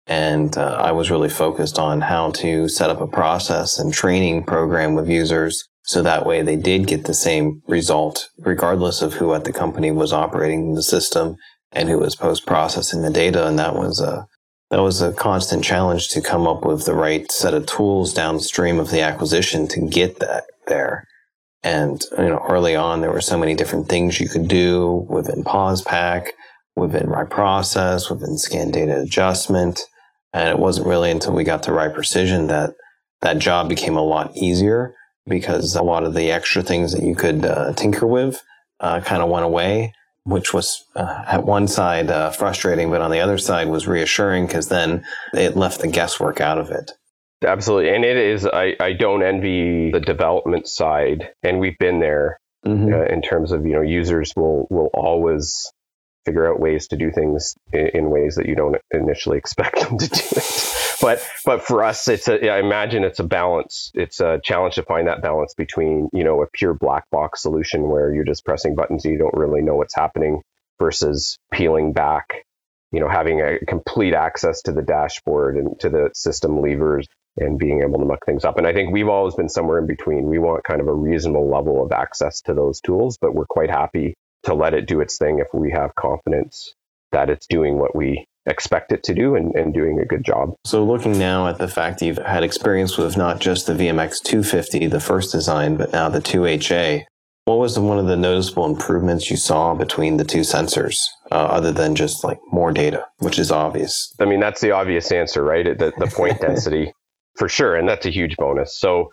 And 0.08 0.58
uh, 0.58 0.76
I 0.80 0.92
was 0.92 1.12
really 1.12 1.30
focused 1.30 1.78
on 1.78 2.02
how 2.02 2.32
to 2.32 2.68
set 2.68 2.90
up 2.90 3.00
a 3.02 3.08
process 3.08 3.78
and 3.80 3.94
training 3.94 4.44
program 4.46 4.96
with 4.96 5.08
users 5.08 5.64
so 5.84 6.02
that 6.04 6.26
way 6.26 6.42
they 6.42 6.56
did 6.56 6.88
get 6.88 7.06
the 7.06 7.14
same 7.14 7.62
result, 7.68 8.30
regardless 8.40 9.02
of 9.02 9.14
who 9.14 9.34
at 9.34 9.44
the 9.44 9.54
company 9.54 9.92
was 9.92 10.14
operating 10.14 10.76
the 10.76 10.84
system 10.84 11.36
and 11.72 11.90
who 11.90 12.00
was 12.00 12.16
post 12.16 12.46
processing 12.46 13.02
the 13.02 13.10
data. 13.10 13.48
And 13.48 13.60
that 13.60 13.76
was 13.76 14.00
a 14.00 14.28
that 14.72 14.82
was 14.82 15.02
a 15.02 15.14
constant 15.14 15.64
challenge 15.64 16.10
to 16.10 16.22
come 16.22 16.46
up 16.46 16.64
with 16.64 16.86
the 16.86 16.94
right 16.94 17.32
set 17.32 17.56
of 17.56 17.66
tools 17.66 18.14
downstream 18.14 18.80
of 18.80 18.92
the 18.92 19.02
acquisition 19.02 19.68
to 19.70 19.82
get 19.82 20.20
that 20.20 20.44
there. 20.68 21.08
And 21.64 22.04
you 22.18 22.30
know, 22.30 22.46
early 22.48 22.76
on, 22.76 23.02
there 23.02 23.12
were 23.12 23.22
so 23.22 23.38
many 23.38 23.56
different 23.56 23.90
things 23.90 24.20
you 24.20 24.30
could 24.30 24.48
do 24.48 25.08
within 25.10 25.44
POSPac, 25.44 26.28
within 26.76 27.12
Process, 27.30 28.10
within 28.10 28.38
Scan 28.38 28.72
Data 28.72 29.02
Adjustment, 29.02 29.82
and 30.34 30.50
it 30.50 30.60
wasn't 30.60 30.88
really 30.88 31.12
until 31.12 31.34
we 31.34 31.44
got 31.44 31.64
to 31.64 31.72
RiPRECISION 31.72 32.48
that 32.48 32.74
that 33.22 33.40
job 33.40 33.68
became 33.68 33.98
a 33.98 34.04
lot 34.04 34.36
easier 34.38 34.94
because 35.28 35.76
a 35.76 35.84
lot 35.84 36.04
of 36.04 36.14
the 36.14 36.32
extra 36.32 36.62
things 36.62 36.94
that 36.94 37.04
you 37.04 37.16
could 37.16 37.44
uh, 37.44 37.74
tinker 37.74 38.08
with 38.08 38.42
uh, 38.80 39.02
kind 39.02 39.22
of 39.22 39.30
went 39.30 39.46
away 39.46 39.94
which 40.30 40.54
was 40.54 40.86
uh, 40.96 41.24
at 41.28 41.44
one 41.44 41.68
side 41.68 42.10
uh, 42.10 42.32
frustrating, 42.32 42.90
but 42.90 43.02
on 43.02 43.12
the 43.12 43.20
other 43.20 43.38
side 43.38 43.68
was 43.68 43.88
reassuring 43.88 44.48
because 44.48 44.70
then 44.70 45.04
it 45.34 45.58
left 45.58 45.82
the 45.82 45.88
guesswork 45.88 46.40
out 46.40 46.58
of 46.58 46.70
it. 46.72 46.92
Absolutely. 47.44 47.94
And 47.96 48.04
it 48.06 48.18
is, 48.18 48.46
I, 48.46 48.76
I 48.80 48.94
don't 48.94 49.24
envy 49.24 49.92
the 49.92 50.00
development 50.00 50.68
side. 50.68 51.30
And 51.44 51.60
we've 51.60 51.78
been 51.78 52.00
there 52.00 52.40
Mm-hmm. 52.66 52.94
uh, 52.94 53.06
in 53.06 53.22
terms 53.22 53.54
of, 53.54 53.66
you 53.66 53.72
know, 53.72 53.82
users 53.82 54.34
will, 54.36 54.68
will 54.70 54.90
always 54.94 55.72
figure 56.30 56.48
out 56.48 56.60
ways 56.60 56.88
to 56.90 56.96
do 56.96 57.12
things 57.12 57.56
in, 57.74 58.12
ways 58.12 58.36
that 58.36 58.46
you 58.46 58.56
don't 58.56 58.76
initially 58.92 59.40
expect 59.40 59.80
them 59.80 59.98
to 59.98 60.08
do 60.08 60.22
it. 60.38 60.76
But, 61.02 61.26
but 61.44 61.64
for 61.64 61.84
us, 61.84 62.08
it's 62.08 62.28
a, 62.28 62.52
I 62.52 62.60
imagine 62.60 63.04
it's 63.04 63.20
a 63.20 63.24
balance. 63.24 63.92
It's 63.96 64.20
a 64.20 64.40
challenge 64.44 64.76
to 64.76 64.84
find 64.84 65.08
that 65.08 65.24
balance 65.24 65.56
between, 65.56 66.10
you 66.14 66.24
know, 66.24 66.44
a 66.44 66.48
pure 66.54 66.76
black 66.76 67.10
box 67.10 67.42
solution 67.42 67.90
where 67.90 68.14
you're 68.14 68.26
just 68.26 68.46
pressing 68.46 68.76
buttons 68.76 69.06
and 69.06 69.14
you 69.14 69.20
don't 69.20 69.34
really 69.34 69.64
know 69.64 69.76
what's 69.76 69.96
happening 69.96 70.44
versus 70.78 71.40
peeling 71.52 71.94
back, 71.94 72.46
you 72.92 73.00
know, 73.00 73.10
having 73.10 73.42
a 73.42 73.58
complete 73.66 74.14
access 74.14 74.62
to 74.64 74.72
the 74.72 74.84
dashboard 74.84 75.58
and 75.58 75.80
to 75.80 75.90
the 75.90 76.12
system 76.14 76.62
levers 76.62 77.08
and 77.38 77.58
being 77.58 77.82
able 77.82 77.98
to 77.98 78.06
muck 78.06 78.24
things 78.26 78.46
up. 78.46 78.58
And 78.58 78.68
I 78.68 78.74
think 78.74 78.92
we've 78.92 79.08
always 79.08 79.34
been 79.34 79.50
somewhere 79.50 79.80
in 79.80 79.88
between. 79.88 80.28
We 80.28 80.38
want 80.38 80.64
kind 80.64 80.82
of 80.82 80.88
a 80.88 80.94
reasonable 80.94 81.50
level 81.50 81.84
of 81.84 81.92
access 81.92 82.42
to 82.42 82.54
those 82.54 82.82
tools, 82.82 83.18
but 83.20 83.34
we're 83.34 83.46
quite 83.46 83.72
happy 83.72 84.16
to 84.50 84.56
let 84.56 84.74
it 84.74 84.88
do 84.88 85.00
its 85.02 85.18
thing 85.18 85.40
if 85.40 85.48
we 85.54 85.72
have 85.72 85.96
confidence 85.96 86.74
that 87.12 87.30
it's 87.30 87.48
doing 87.48 87.78
what 87.78 87.96
we 87.96 88.26
expect 88.46 88.92
it 88.92 89.04
to 89.04 89.14
do 89.14 89.36
and, 89.36 89.54
and 89.56 89.74
doing 89.74 90.00
a 90.00 90.06
good 90.06 90.24
job. 90.24 90.54
So, 90.66 90.84
looking 90.84 91.18
now 91.18 91.48
at 91.48 91.58
the 91.58 91.68
fact 91.68 92.02
you've 92.02 92.18
had 92.18 92.44
experience 92.44 92.98
with 92.98 93.18
not 93.18 93.40
just 93.40 93.68
the 93.68 93.74
VMX 93.74 94.22
250, 94.24 94.88
the 94.88 95.00
first 95.00 95.32
design, 95.32 95.78
but 95.78 95.92
now 95.92 96.10
the 96.10 96.22
2HA, 96.22 97.06
what 97.46 97.60
was 97.60 97.76
the, 97.76 97.82
one 97.82 98.00
of 98.00 98.08
the 98.08 98.16
noticeable 98.16 98.66
improvements 98.66 99.30
you 99.30 99.38
saw 99.38 99.74
between 99.74 100.18
the 100.18 100.24
two 100.24 100.42
sensors, 100.42 100.98
uh, 101.32 101.36
other 101.36 101.72
than 101.72 101.96
just 101.96 102.24
like 102.24 102.40
more 102.52 102.72
data, 102.72 103.06
which 103.20 103.40
is 103.40 103.52
obvious? 103.52 104.14
I 104.20 104.26
mean, 104.26 104.40
that's 104.40 104.62
the 104.62 104.72
obvious 104.72 105.12
answer, 105.12 105.44
right? 105.44 105.66
The, 105.66 105.94
the 105.98 106.08
point 106.08 106.42
density 106.42 106.94
for 107.36 107.50
sure. 107.50 107.76
And 107.76 107.88
that's 107.88 108.06
a 108.06 108.12
huge 108.12 108.36
bonus. 108.38 108.78
So, 108.78 109.12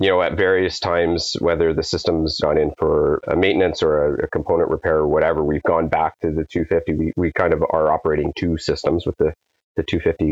you 0.00 0.08
know, 0.10 0.22
at 0.22 0.36
various 0.36 0.78
times, 0.80 1.34
whether 1.40 1.74
the 1.74 1.82
system's 1.82 2.38
gone 2.40 2.58
in 2.58 2.72
for 2.78 3.20
a 3.28 3.36
maintenance 3.36 3.82
or 3.82 4.16
a, 4.16 4.24
a 4.24 4.28
component 4.28 4.70
repair 4.70 4.98
or 4.98 5.08
whatever, 5.08 5.42
we've 5.44 5.62
gone 5.64 5.88
back 5.88 6.14
to 6.20 6.28
the 6.28 6.44
250. 6.50 6.94
We, 6.94 7.12
we 7.16 7.32
kind 7.32 7.52
of 7.52 7.62
are 7.70 7.90
operating 7.92 8.32
two 8.36 8.58
systems 8.58 9.06
with 9.06 9.16
the, 9.18 9.32
the 9.76 9.82
250. 9.82 10.24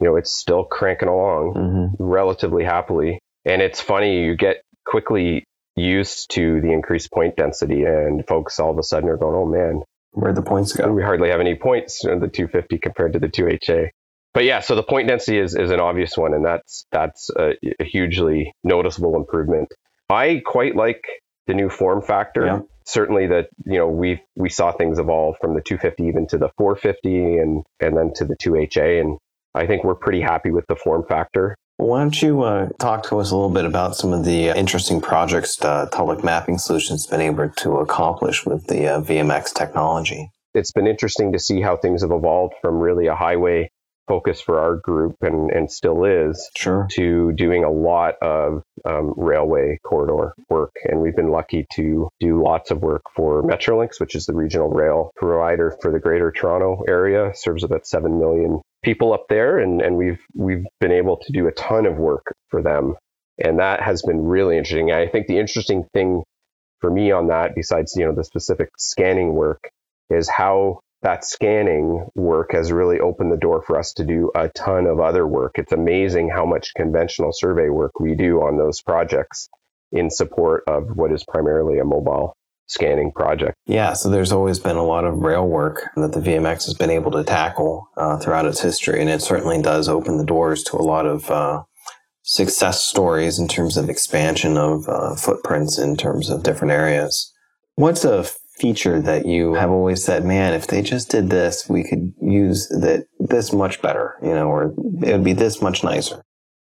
You 0.00 0.06
know, 0.06 0.16
it's 0.16 0.32
still 0.34 0.64
cranking 0.64 1.08
along 1.08 1.54
Mm-hmm. 1.56 2.02
relatively 2.02 2.64
happily. 2.64 3.18
And 3.46 3.62
it's 3.62 3.80
funny, 3.80 4.24
you 4.24 4.36
get 4.36 4.58
quickly 4.84 5.44
used 5.76 6.30
to 6.32 6.60
the 6.60 6.72
increased 6.72 7.10
point 7.12 7.36
density, 7.36 7.84
and 7.84 8.26
folks 8.26 8.58
all 8.58 8.70
of 8.70 8.78
a 8.78 8.82
sudden 8.82 9.08
are 9.08 9.16
going, 9.16 9.34
oh 9.36 9.46
man, 9.46 9.82
Where'd 10.12 10.34
the 10.36 10.42
points 10.42 10.72
go? 10.72 10.90
we 10.92 11.02
hardly 11.02 11.30
have 11.30 11.40
any 11.40 11.54
points 11.54 12.04
in 12.04 12.20
the 12.20 12.28
250 12.28 12.78
compared 12.78 13.12
to 13.14 13.18
the 13.18 13.28
2HA. 13.28 13.88
But 14.36 14.44
yeah, 14.44 14.60
so 14.60 14.74
the 14.74 14.82
point 14.82 15.08
density 15.08 15.38
is, 15.38 15.54
is 15.54 15.70
an 15.70 15.80
obvious 15.80 16.14
one, 16.14 16.34
and 16.34 16.44
that's 16.44 16.84
that's 16.92 17.30
a, 17.38 17.54
a 17.80 17.84
hugely 17.84 18.52
noticeable 18.62 19.16
improvement. 19.16 19.72
I 20.10 20.42
quite 20.44 20.76
like 20.76 21.02
the 21.46 21.54
new 21.54 21.70
form 21.70 22.02
factor. 22.02 22.44
Yeah. 22.44 22.60
Certainly, 22.84 23.28
that 23.28 23.46
you 23.64 23.78
know 23.78 23.88
we 23.88 24.20
we 24.34 24.50
saw 24.50 24.72
things 24.72 24.98
evolve 24.98 25.36
from 25.40 25.54
the 25.54 25.62
250 25.62 26.02
even 26.02 26.26
to 26.26 26.36
the 26.36 26.50
450, 26.58 27.38
and 27.38 27.64
and 27.80 27.96
then 27.96 28.12
to 28.16 28.26
the 28.26 28.36
2HA, 28.36 29.00
and 29.00 29.16
I 29.54 29.66
think 29.66 29.84
we're 29.84 29.94
pretty 29.94 30.20
happy 30.20 30.50
with 30.50 30.66
the 30.66 30.76
form 30.76 31.04
factor. 31.08 31.56
Why 31.78 32.00
don't 32.00 32.20
you 32.20 32.42
uh, 32.42 32.68
talk 32.78 33.04
to 33.04 33.20
us 33.20 33.30
a 33.30 33.36
little 33.36 33.48
bit 33.48 33.64
about 33.64 33.96
some 33.96 34.12
of 34.12 34.26
the 34.26 34.50
uh, 34.50 34.54
interesting 34.54 35.00
projects 35.00 35.64
uh, 35.64 35.86
Public 35.90 36.22
Mapping 36.22 36.58
Solutions 36.58 37.06
has 37.06 37.10
been 37.10 37.22
able 37.22 37.48
to 37.48 37.78
accomplish 37.78 38.44
with 38.44 38.66
the 38.66 38.86
uh, 38.86 39.00
VMX 39.00 39.54
technology? 39.54 40.30
It's 40.52 40.72
been 40.72 40.86
interesting 40.86 41.32
to 41.32 41.38
see 41.38 41.62
how 41.62 41.78
things 41.78 42.02
have 42.02 42.10
evolved 42.10 42.54
from 42.60 42.80
really 42.80 43.06
a 43.06 43.14
highway 43.14 43.70
focus 44.08 44.40
for 44.40 44.58
our 44.60 44.76
group, 44.76 45.16
and 45.22 45.50
and 45.50 45.70
still 45.70 46.04
is, 46.04 46.50
Sure. 46.56 46.86
to 46.92 47.32
doing 47.32 47.64
a 47.64 47.70
lot 47.70 48.14
of 48.22 48.62
um, 48.84 49.14
railway 49.16 49.78
corridor 49.84 50.34
work. 50.48 50.72
And 50.84 51.00
we've 51.00 51.16
been 51.16 51.30
lucky 51.30 51.66
to 51.74 52.08
do 52.20 52.42
lots 52.42 52.70
of 52.70 52.80
work 52.82 53.02
for 53.14 53.42
Metrolinx, 53.42 54.00
which 54.00 54.14
is 54.14 54.26
the 54.26 54.34
regional 54.34 54.68
rail 54.68 55.10
provider 55.16 55.76
for 55.80 55.90
the 55.92 55.98
Greater 55.98 56.30
Toronto 56.32 56.82
area, 56.88 57.32
serves 57.34 57.64
about 57.64 57.86
7 57.86 58.18
million 58.18 58.60
people 58.82 59.12
up 59.12 59.26
there. 59.28 59.58
And, 59.58 59.82
and 59.82 59.96
we've, 59.96 60.20
we've 60.34 60.64
been 60.80 60.92
able 60.92 61.16
to 61.18 61.32
do 61.32 61.46
a 61.48 61.52
ton 61.52 61.86
of 61.86 61.96
work 61.96 62.34
for 62.50 62.62
them. 62.62 62.94
And 63.42 63.58
that 63.58 63.82
has 63.82 64.02
been 64.02 64.22
really 64.22 64.56
interesting. 64.56 64.92
I 64.92 65.08
think 65.08 65.26
the 65.26 65.38
interesting 65.38 65.84
thing 65.92 66.22
for 66.80 66.90
me 66.90 67.10
on 67.10 67.28
that, 67.28 67.54
besides, 67.54 67.94
you 67.96 68.06
know, 68.06 68.14
the 68.14 68.24
specific 68.24 68.70
scanning 68.78 69.34
work, 69.34 69.70
is 70.10 70.28
how 70.28 70.80
that 71.06 71.24
scanning 71.24 72.04
work 72.16 72.50
has 72.50 72.72
really 72.72 72.98
opened 72.98 73.30
the 73.30 73.36
door 73.36 73.62
for 73.62 73.78
us 73.78 73.92
to 73.92 74.04
do 74.04 74.28
a 74.34 74.48
ton 74.48 74.88
of 74.88 74.98
other 74.98 75.24
work. 75.24 75.52
It's 75.54 75.70
amazing 75.70 76.30
how 76.30 76.44
much 76.44 76.74
conventional 76.74 77.30
survey 77.32 77.68
work 77.68 78.00
we 78.00 78.16
do 78.16 78.38
on 78.42 78.58
those 78.58 78.82
projects 78.82 79.48
in 79.92 80.10
support 80.10 80.64
of 80.66 80.96
what 80.96 81.12
is 81.12 81.22
primarily 81.22 81.78
a 81.78 81.84
mobile 81.84 82.36
scanning 82.66 83.12
project. 83.12 83.54
Yeah, 83.66 83.92
so 83.92 84.10
there's 84.10 84.32
always 84.32 84.58
been 84.58 84.74
a 84.74 84.82
lot 84.82 85.04
of 85.04 85.18
rail 85.18 85.46
work 85.46 85.90
that 85.94 86.10
the 86.10 86.18
VMX 86.18 86.64
has 86.64 86.74
been 86.74 86.90
able 86.90 87.12
to 87.12 87.22
tackle 87.22 87.88
uh, 87.96 88.18
throughout 88.18 88.46
its 88.46 88.60
history, 88.60 89.00
and 89.00 89.08
it 89.08 89.22
certainly 89.22 89.62
does 89.62 89.88
open 89.88 90.18
the 90.18 90.24
doors 90.24 90.64
to 90.64 90.76
a 90.76 90.82
lot 90.82 91.06
of 91.06 91.30
uh, 91.30 91.62
success 92.22 92.82
stories 92.82 93.38
in 93.38 93.46
terms 93.46 93.76
of 93.76 93.88
expansion 93.88 94.56
of 94.56 94.88
uh, 94.88 95.14
footprints 95.14 95.78
in 95.78 95.96
terms 95.96 96.30
of 96.30 96.42
different 96.42 96.72
areas. 96.72 97.32
What's 97.76 98.04
a 98.04 98.28
feature 98.58 99.00
that 99.02 99.26
you 99.26 99.54
have 99.54 99.70
always 99.70 100.04
said, 100.04 100.24
man, 100.24 100.54
if 100.54 100.66
they 100.66 100.82
just 100.82 101.10
did 101.10 101.30
this, 101.30 101.68
we 101.68 101.84
could 101.84 102.12
use 102.20 102.68
that 102.68 103.06
this 103.18 103.52
much 103.52 103.82
better, 103.82 104.16
you 104.22 104.34
know, 104.34 104.48
or 104.48 104.64
it 104.64 105.12
would 105.12 105.24
be 105.24 105.32
this 105.32 105.60
much 105.60 105.84
nicer? 105.84 106.22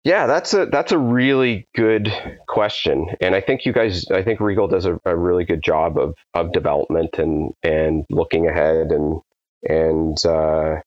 Yeah, 0.05 0.27
that's 0.27 0.53
a 0.53 0.67
that's 0.67 0.93
a 0.93 0.99
really 0.99 1.67
good 1.75 2.13
question, 2.47 3.07
and 3.23 3.35
I 3.35 3.41
think 3.41 3.65
you 3.65 3.73
guys, 3.73 4.05
I 4.11 4.23
think 4.23 4.39
RIEGL 4.39 4.69
does 4.69 4.85
a, 4.85 5.01
a 5.07 5.17
really 5.17 5.47
good 5.47 5.63
job 5.63 5.99
of 5.99 6.15
of 6.35 6.53
development 6.53 7.19
and 7.19 7.53
and 7.63 8.05
looking 8.11 8.47
ahead 8.47 8.93
and 8.93 9.23
and 9.67 10.19
uh, 10.27 10.81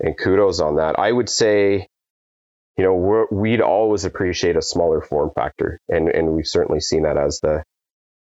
and 0.00 0.18
kudos 0.18 0.58
on 0.58 0.76
that. 0.76 0.98
I 0.98 1.12
would 1.12 1.28
say, 1.28 1.86
you 2.76 2.84
know, 2.84 3.26
we 3.30 3.52
would 3.52 3.60
always 3.60 4.04
appreciate 4.04 4.56
a 4.56 4.62
smaller 4.62 5.02
form 5.02 5.30
factor, 5.36 5.78
and 5.88 6.08
and 6.08 6.32
we've 6.32 6.44
certainly 6.44 6.80
seen 6.80 7.04
that 7.04 7.16
as 7.16 7.38
the 7.40 7.62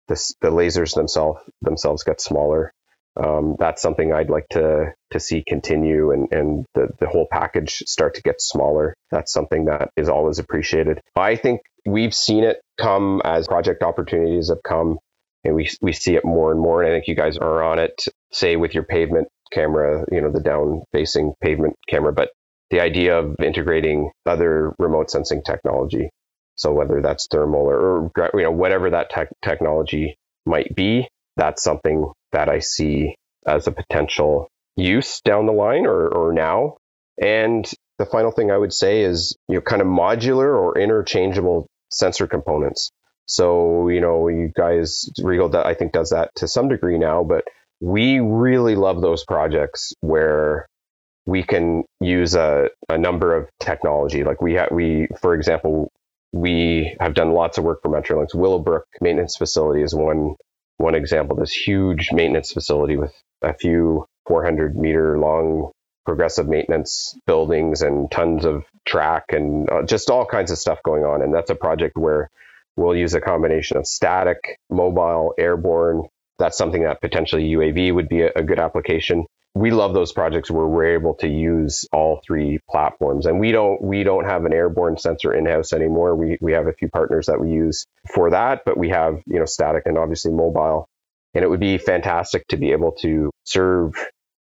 the, 0.08 0.34
the 0.40 0.50
lasers 0.50 0.94
themselves 0.94 1.40
themselves 1.62 2.04
get 2.04 2.20
smaller 2.20 2.72
um, 3.16 3.56
that's 3.58 3.80
something 3.80 4.12
I'd 4.12 4.30
like 4.30 4.48
to 4.50 4.92
to 5.12 5.20
see 5.20 5.42
continue 5.46 6.10
and 6.12 6.28
and 6.32 6.66
the, 6.74 6.88
the 7.00 7.08
whole 7.08 7.26
package 7.30 7.82
start 7.86 8.14
to 8.16 8.22
get 8.22 8.40
smaller. 8.40 8.94
That's 9.10 9.32
something 9.32 9.66
that 9.66 9.90
is 9.96 10.08
always 10.08 10.38
appreciated. 10.38 11.00
I 11.16 11.36
think 11.36 11.62
we've 11.86 12.14
seen 12.14 12.44
it 12.44 12.60
come 12.78 13.22
as 13.24 13.48
project 13.48 13.82
opportunities 13.82 14.50
have 14.50 14.62
come 14.62 14.98
and 15.44 15.54
we 15.54 15.70
we 15.80 15.92
see 15.92 16.16
it 16.16 16.24
more 16.24 16.52
and 16.52 16.60
more. 16.60 16.82
And 16.82 16.92
I 16.92 16.96
think 16.96 17.08
you 17.08 17.14
guys 17.14 17.38
are 17.38 17.62
on 17.62 17.78
it, 17.78 18.06
say 18.32 18.56
with 18.56 18.74
your 18.74 18.84
pavement 18.84 19.28
camera, 19.52 20.04
you 20.12 20.20
know, 20.20 20.30
the 20.30 20.40
down 20.40 20.82
facing 20.92 21.32
pavement 21.42 21.74
camera, 21.88 22.12
but 22.12 22.30
the 22.70 22.80
idea 22.80 23.18
of 23.18 23.36
integrating 23.42 24.10
other 24.26 24.74
remote 24.78 25.10
sensing 25.10 25.42
technology. 25.42 26.10
So 26.56 26.72
whether 26.72 27.00
that's 27.02 27.28
thermal 27.30 27.62
or, 27.62 28.10
or 28.16 28.30
you 28.34 28.42
know 28.42 28.50
whatever 28.50 28.90
that 28.90 29.10
te- 29.10 29.34
technology 29.42 30.16
might 30.46 30.74
be, 30.74 31.08
that's 31.36 31.62
something 31.62 32.12
that 32.32 32.48
I 32.48 32.60
see 32.60 33.16
as 33.46 33.66
a 33.66 33.72
potential 33.72 34.48
use 34.76 35.20
down 35.22 35.46
the 35.46 35.52
line 35.52 35.86
or, 35.86 36.08
or 36.08 36.32
now. 36.32 36.76
And 37.20 37.70
the 37.98 38.06
final 38.06 38.30
thing 38.30 38.50
I 38.50 38.58
would 38.58 38.72
say 38.72 39.02
is, 39.02 39.36
you 39.48 39.56
know, 39.56 39.60
kind 39.62 39.80
of 39.80 39.88
modular 39.88 40.48
or 40.58 40.78
interchangeable 40.78 41.66
sensor 41.90 42.26
components. 42.26 42.90
So, 43.26 43.88
you 43.88 44.00
know, 44.00 44.28
you 44.28 44.52
guys, 44.54 45.08
RIEGL, 45.18 45.54
I 45.54 45.74
think 45.74 45.92
does 45.92 46.10
that 46.10 46.30
to 46.36 46.48
some 46.48 46.68
degree 46.68 46.98
now, 46.98 47.24
but 47.24 47.44
we 47.80 48.20
really 48.20 48.76
love 48.76 49.00
those 49.00 49.24
projects 49.24 49.92
where 50.00 50.66
we 51.26 51.42
can 51.42 51.84
use 52.00 52.34
a, 52.34 52.68
a 52.88 52.98
number 52.98 53.34
of 53.36 53.48
technology. 53.60 54.24
Like 54.24 54.40
we 54.40 54.54
have, 54.54 54.68
we, 54.70 55.08
for 55.20 55.34
example, 55.34 55.90
we 56.32 56.96
have 57.00 57.14
done 57.14 57.32
lots 57.32 57.58
of 57.58 57.64
work 57.64 57.82
for 57.82 57.90
Metrolinx. 57.90 58.34
Willowbrook 58.34 58.86
Maintenance 59.00 59.36
Facility 59.36 59.82
is 59.82 59.94
one 59.94 60.36
one 60.78 60.94
example, 60.94 61.36
this 61.36 61.52
huge 61.52 62.10
maintenance 62.12 62.52
facility 62.52 62.96
with 62.96 63.14
a 63.42 63.54
few 63.54 64.06
400 64.26 64.76
meter 64.76 65.18
long 65.18 65.70
progressive 66.04 66.46
maintenance 66.48 67.18
buildings 67.26 67.82
and 67.82 68.10
tons 68.10 68.44
of 68.44 68.64
track 68.84 69.24
and 69.30 69.70
uh, 69.70 69.82
just 69.82 70.10
all 70.10 70.26
kinds 70.26 70.50
of 70.50 70.58
stuff 70.58 70.78
going 70.84 71.04
on. 71.04 71.22
And 71.22 71.34
that's 71.34 71.50
a 71.50 71.54
project 71.54 71.96
where 71.96 72.30
we'll 72.76 72.94
use 72.94 73.14
a 73.14 73.20
combination 73.20 73.76
of 73.78 73.86
static, 73.86 74.58
mobile, 74.70 75.34
airborne. 75.38 76.04
That's 76.38 76.58
something 76.58 76.82
that 76.82 77.00
potentially 77.00 77.44
UAV 77.50 77.94
would 77.94 78.08
be 78.08 78.22
a 78.22 78.42
good 78.42 78.60
application 78.60 79.26
we 79.56 79.70
love 79.70 79.94
those 79.94 80.12
projects 80.12 80.50
where 80.50 80.66
we're 80.66 80.96
able 80.96 81.14
to 81.14 81.28
use 81.28 81.86
all 81.90 82.20
three 82.26 82.60
platforms. 82.70 83.24
And 83.24 83.40
we 83.40 83.52
don't 83.52 83.80
we 83.82 84.04
don't 84.04 84.26
have 84.26 84.44
an 84.44 84.52
airborne 84.52 84.98
sensor 84.98 85.32
in-house 85.32 85.72
anymore. 85.72 86.14
We 86.14 86.36
we 86.42 86.52
have 86.52 86.66
a 86.66 86.74
few 86.74 86.90
partners 86.90 87.26
that 87.26 87.40
we 87.40 87.52
use 87.52 87.86
for 88.14 88.30
that 88.30 88.62
but 88.66 88.76
we 88.76 88.90
have 88.90 89.22
you 89.26 89.38
know 89.38 89.46
static 89.46 89.84
and 89.86 89.96
obviously 89.96 90.32
mobile. 90.32 90.86
And 91.34 91.42
it 91.42 91.48
would 91.48 91.60
be 91.60 91.78
fantastic 91.78 92.46
to 92.48 92.58
be 92.58 92.72
able 92.72 92.92
to 93.00 93.30
serve 93.44 93.94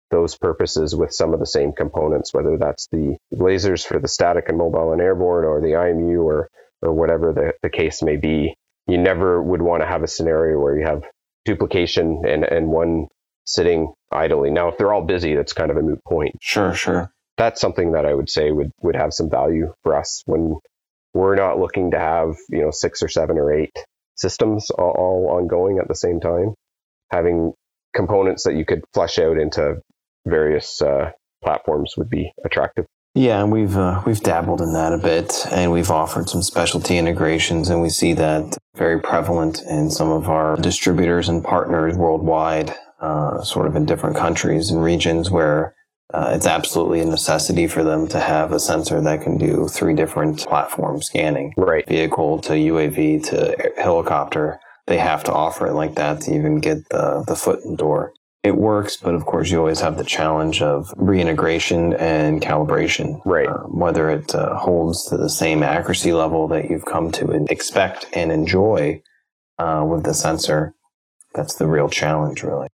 those 0.09 0.35
purposes 0.35 0.95
with 0.95 1.13
some 1.13 1.33
of 1.33 1.39
the 1.39 1.45
same 1.45 1.73
components 1.73 2.33
whether 2.33 2.57
that's 2.57 2.87
the 2.91 3.17
lasers 3.33 3.85
for 3.85 3.99
the 3.99 4.07
static 4.07 4.45
and 4.49 4.57
mobile 4.57 4.93
and 4.93 5.01
airborne 5.01 5.45
or 5.45 5.61
the 5.61 5.75
IMU 5.75 6.23
or 6.23 6.49
or 6.81 6.91
whatever 6.91 7.33
the, 7.33 7.53
the 7.61 7.69
case 7.69 8.01
may 8.01 8.17
be. 8.17 8.55
You 8.87 8.97
never 8.97 9.41
would 9.41 9.61
want 9.61 9.83
to 9.83 9.87
have 9.87 10.01
a 10.03 10.07
scenario 10.07 10.59
where 10.59 10.77
you 10.79 10.87
have 10.87 11.03
duplication 11.45 12.23
and 12.27 12.43
and 12.43 12.69
one 12.69 13.09
sitting 13.45 13.93
idly. 14.11 14.51
Now, 14.51 14.69
if 14.69 14.77
they're 14.77 14.93
all 14.93 15.03
busy, 15.03 15.35
that's 15.35 15.53
kind 15.53 15.71
of 15.71 15.77
a 15.77 15.81
moot 15.81 16.03
point. 16.05 16.35
Sure, 16.41 16.73
sure. 16.73 17.11
That's 17.37 17.59
something 17.59 17.93
that 17.93 18.05
I 18.05 18.13
would 18.13 18.29
say 18.29 18.51
would 18.51 18.71
would 18.81 18.95
have 18.95 19.13
some 19.13 19.29
value 19.29 19.73
for 19.83 19.95
us 19.95 20.21
when 20.25 20.55
we're 21.13 21.35
not 21.35 21.59
looking 21.59 21.91
to 21.91 21.99
have 21.99 22.35
you 22.49 22.61
know 22.61 22.71
six 22.71 23.01
or 23.01 23.07
seven 23.07 23.37
or 23.37 23.51
eight 23.51 23.75
systems 24.15 24.69
all, 24.69 24.91
all 24.91 25.37
ongoing 25.37 25.79
at 25.79 25.87
the 25.87 25.95
same 25.95 26.19
time. 26.19 26.53
Having 27.11 27.53
components 27.95 28.43
that 28.43 28.55
you 28.55 28.65
could 28.65 28.83
flesh 28.93 29.19
out 29.19 29.37
into 29.37 29.81
various 30.25 30.81
uh, 30.81 31.11
platforms 31.43 31.95
would 31.97 32.09
be 32.09 32.31
attractive. 32.45 32.85
Yeah, 33.15 33.43
and 33.43 33.51
we've 33.51 33.77
uh, 33.77 34.01
we've 34.07 34.21
dabbled 34.21 34.61
in 34.61 34.73
that 34.73 34.91
a 34.91 34.97
bit, 34.97 35.45
and 35.51 35.71
we've 35.71 35.91
offered 35.91 36.29
some 36.29 36.41
specialty 36.41 36.97
integrations, 36.97 37.69
and 37.69 37.79
we 37.79 37.89
see 37.89 38.13
that 38.13 38.57
very 38.75 38.99
prevalent 38.99 39.61
in 39.61 39.91
some 39.91 40.09
of 40.09 40.29
our 40.29 40.55
distributors 40.55 41.29
and 41.29 41.43
partners 41.43 41.95
worldwide. 41.95 42.73
Uh, 43.03 43.43
sort 43.43 43.67
of 43.67 43.75
in 43.75 43.85
different 43.85 44.15
countries 44.15 44.71
and 44.71 44.81
regions 44.81 45.29
where 45.29 45.75
uh, 46.13 46.31
it's 46.33 46.47
absolutely 46.47 47.01
a 47.01 47.05
necessity 47.05 47.67
for 47.67 47.83
them 47.83 48.07
to 48.07 48.17
have 48.17 48.53
a 48.53 48.59
sensor 48.61 49.01
that 49.01 49.21
can 49.21 49.37
do 49.37 49.67
three 49.67 49.93
different 49.93 50.39
platform 50.47 51.01
scanning. 51.01 51.53
Right. 51.57 51.85
Vehicle 51.85 52.39
to 52.43 52.53
UAV 52.53 53.25
to 53.25 53.73
helicopter. 53.75 54.57
They 54.87 54.99
have 54.99 55.21
to 55.25 55.33
offer 55.33 55.67
it 55.67 55.73
like 55.73 55.95
that 55.95 56.21
to 56.21 56.33
even 56.33 56.61
get 56.61 56.87
the, 56.91 57.25
the 57.27 57.35
foot 57.35 57.61
in 57.65 57.71
the 57.71 57.77
door. 57.77 58.13
It 58.41 58.55
works, 58.55 58.95
but 58.95 59.15
of 59.15 59.25
course, 59.25 59.51
you 59.51 59.59
always 59.59 59.81
have 59.81 59.97
the 59.97 60.05
challenge 60.05 60.61
of 60.61 60.93
reintegration 60.95 61.95
and 61.95 62.41
calibration. 62.41 63.19
Right. 63.25 63.49
Uh, 63.49 63.63
whether 63.63 64.09
it 64.09 64.33
uh, 64.33 64.55
holds 64.55 65.09
to 65.09 65.17
the 65.17 65.29
same 65.29 65.61
accuracy 65.61 66.13
level 66.13 66.47
that 66.47 66.69
you've 66.69 66.85
come 66.85 67.11
to 67.11 67.45
expect 67.49 68.05
and 68.13 68.31
enjoy 68.31 69.01
uh, 69.59 69.85
with 69.85 70.05
the 70.05 70.13
sensor, 70.13 70.73
that's 71.35 71.55
the 71.55 71.67
real 71.67 71.89
challenge, 71.89 72.43
really. 72.43 72.69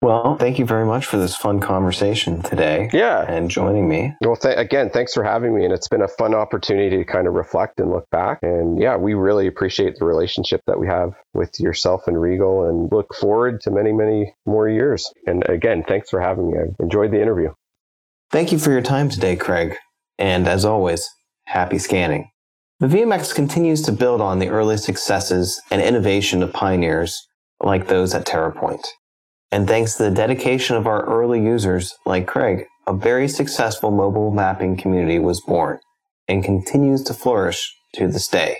Well, 0.00 0.36
thank 0.36 0.60
you 0.60 0.64
very 0.64 0.86
much 0.86 1.06
for 1.06 1.16
this 1.16 1.34
fun 1.34 1.58
conversation 1.58 2.40
today. 2.42 2.88
Yeah. 2.92 3.24
And 3.28 3.50
joining 3.50 3.88
me. 3.88 4.14
Well, 4.20 4.36
th- 4.36 4.56
again, 4.56 4.90
thanks 4.90 5.12
for 5.12 5.24
having 5.24 5.56
me. 5.56 5.64
And 5.64 5.74
it's 5.74 5.88
been 5.88 6.02
a 6.02 6.08
fun 6.08 6.34
opportunity 6.34 6.98
to 6.98 7.04
kind 7.04 7.26
of 7.26 7.34
reflect 7.34 7.80
and 7.80 7.90
look 7.90 8.08
back. 8.10 8.38
And 8.42 8.80
yeah, 8.80 8.96
we 8.96 9.14
really 9.14 9.48
appreciate 9.48 9.96
the 9.98 10.04
relationship 10.04 10.60
that 10.68 10.78
we 10.78 10.86
have 10.86 11.14
with 11.34 11.58
yourself 11.58 12.06
and 12.06 12.16
RIEGL 12.16 12.68
and 12.68 12.92
look 12.92 13.12
forward 13.16 13.60
to 13.62 13.72
many, 13.72 13.92
many 13.92 14.32
more 14.46 14.68
years. 14.68 15.12
And 15.26 15.44
again, 15.48 15.82
thanks 15.88 16.10
for 16.10 16.20
having 16.20 16.52
me. 16.52 16.58
I 16.58 16.82
enjoyed 16.82 17.10
the 17.10 17.20
interview. 17.20 17.52
Thank 18.30 18.52
you 18.52 18.58
for 18.58 18.70
your 18.70 18.82
time 18.82 19.08
today, 19.08 19.34
Craig. 19.34 19.74
And 20.16 20.46
as 20.46 20.64
always, 20.64 21.08
happy 21.46 21.78
scanning. 21.78 22.30
The 22.78 22.86
VMX 22.86 23.34
continues 23.34 23.82
to 23.82 23.92
build 23.92 24.20
on 24.20 24.38
the 24.38 24.48
early 24.48 24.76
successes 24.76 25.60
and 25.72 25.82
innovation 25.82 26.44
of 26.44 26.52
pioneers 26.52 27.26
like 27.60 27.88
those 27.88 28.14
at 28.14 28.26
TerraPoint. 28.26 28.86
And 29.50 29.66
thanks 29.66 29.94
to 29.94 30.04
the 30.04 30.10
dedication 30.10 30.76
of 30.76 30.86
our 30.86 31.04
early 31.04 31.42
users 31.42 31.94
like 32.04 32.26
Craig, 32.26 32.66
a 32.86 32.92
very 32.92 33.28
successful 33.28 33.90
mobile 33.90 34.30
mapping 34.30 34.76
community 34.76 35.18
was 35.18 35.40
born 35.40 35.78
and 36.26 36.44
continues 36.44 37.02
to 37.04 37.14
flourish 37.14 37.74
to 37.94 38.08
this 38.08 38.28
day. 38.28 38.58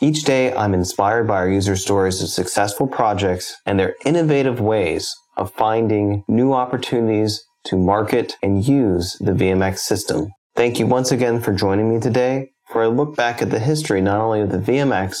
Each 0.00 0.22
day, 0.22 0.52
I'm 0.52 0.74
inspired 0.74 1.26
by 1.26 1.36
our 1.36 1.48
user 1.48 1.76
stories 1.76 2.22
of 2.22 2.28
successful 2.28 2.86
projects 2.86 3.56
and 3.66 3.78
their 3.78 3.94
innovative 4.04 4.60
ways 4.60 5.12
of 5.36 5.52
finding 5.54 6.22
new 6.28 6.52
opportunities 6.52 7.42
to 7.64 7.76
market 7.76 8.36
and 8.42 8.64
use 8.64 9.16
the 9.20 9.32
VMX 9.32 9.78
system. 9.78 10.28
Thank 10.54 10.78
you 10.78 10.86
once 10.86 11.12
again 11.12 11.40
for 11.40 11.52
joining 11.52 11.92
me 11.92 12.00
today 12.00 12.50
for 12.72 12.82
a 12.82 12.88
look 12.88 13.16
back 13.16 13.42
at 13.42 13.50
the 13.50 13.58
history 13.58 14.00
not 14.00 14.20
only 14.20 14.40
of 14.40 14.50
the 14.50 14.58
VMX, 14.58 15.20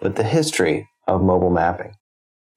but 0.00 0.16
the 0.16 0.24
history 0.24 0.88
of 1.06 1.22
mobile 1.22 1.50
mapping. 1.50 1.92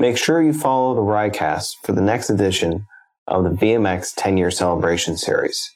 Make 0.02 0.18
sure 0.18 0.42
you 0.42 0.54
follow 0.54 0.96
the 0.96 1.02
RiCAST 1.02 1.72
for 1.84 1.92
the 1.92 2.02
next 2.02 2.30
edition 2.30 2.88
of 3.28 3.44
the 3.44 3.50
VMX 3.50 4.14
10 4.16 4.38
year 4.38 4.50
celebration 4.50 5.18
series. 5.18 5.70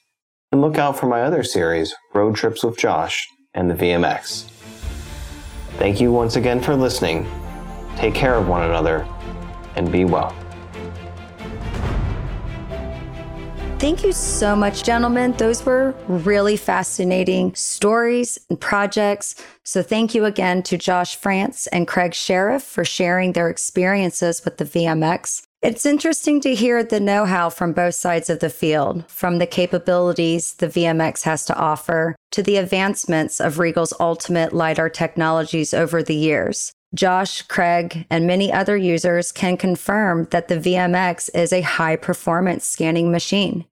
And 0.50 0.62
look 0.62 0.78
out 0.78 0.98
for 0.98 1.06
my 1.06 1.20
other 1.20 1.42
series, 1.42 1.94
Road 2.14 2.34
Trips 2.34 2.64
with 2.64 2.78
Josh 2.78 3.26
and 3.52 3.70
the 3.70 3.74
VMX. 3.74 4.44
Thank 5.76 6.00
you 6.00 6.10
once 6.10 6.36
again 6.36 6.62
for 6.62 6.74
listening. 6.74 7.30
Take 7.96 8.14
care 8.14 8.36
of 8.36 8.48
one 8.48 8.62
another 8.62 9.06
and 9.76 9.92
be 9.92 10.06
well. 10.06 10.34
Thank 13.84 14.02
you 14.02 14.12
so 14.12 14.56
much, 14.56 14.82
gentlemen. 14.82 15.32
Those 15.32 15.66
were 15.66 15.94
really 16.08 16.56
fascinating 16.56 17.54
stories 17.54 18.38
and 18.48 18.58
projects. 18.58 19.34
So, 19.62 19.82
thank 19.82 20.14
you 20.14 20.24
again 20.24 20.62
to 20.62 20.78
Josh 20.78 21.16
France 21.16 21.66
and 21.66 21.86
Craig 21.86 22.14
Sheriff 22.14 22.62
for 22.62 22.86
sharing 22.86 23.34
their 23.34 23.50
experiences 23.50 24.42
with 24.42 24.56
the 24.56 24.64
VMX. 24.64 25.42
It's 25.60 25.84
interesting 25.84 26.40
to 26.40 26.54
hear 26.54 26.82
the 26.82 26.98
know 26.98 27.26
how 27.26 27.50
from 27.50 27.74
both 27.74 27.94
sides 27.94 28.30
of 28.30 28.38
the 28.40 28.48
field, 28.48 29.04
from 29.06 29.36
the 29.36 29.46
capabilities 29.46 30.54
the 30.54 30.68
VMX 30.68 31.24
has 31.24 31.44
to 31.44 31.54
offer 31.54 32.16
to 32.30 32.42
the 32.42 32.56
advancements 32.56 33.38
of 33.38 33.58
RIEGL's 33.58 33.92
ultimate 34.00 34.54
LiDAR 34.54 34.88
technologies 34.88 35.74
over 35.74 36.02
the 36.02 36.16
years. 36.16 36.72
Josh, 36.94 37.42
Craig, 37.42 38.06
and 38.08 38.26
many 38.26 38.50
other 38.50 38.78
users 38.78 39.30
can 39.30 39.58
confirm 39.58 40.26
that 40.30 40.48
the 40.48 40.56
VMX 40.56 41.28
is 41.34 41.52
a 41.52 41.60
high 41.60 41.96
performance 41.96 42.66
scanning 42.66 43.10
machine. 43.10 43.66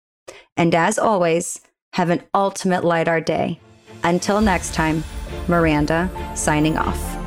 And 0.56 0.74
as 0.76 0.96
always, 0.96 1.60
have 1.92 2.10
an 2.10 2.22
ultimate 2.34 2.84
LiDAR 2.84 3.20
day. 3.20 3.60
Until 4.04 4.40
next 4.40 4.74
time, 4.74 5.02
Miranda 5.48 6.10
signing 6.34 6.76
off. 6.76 7.17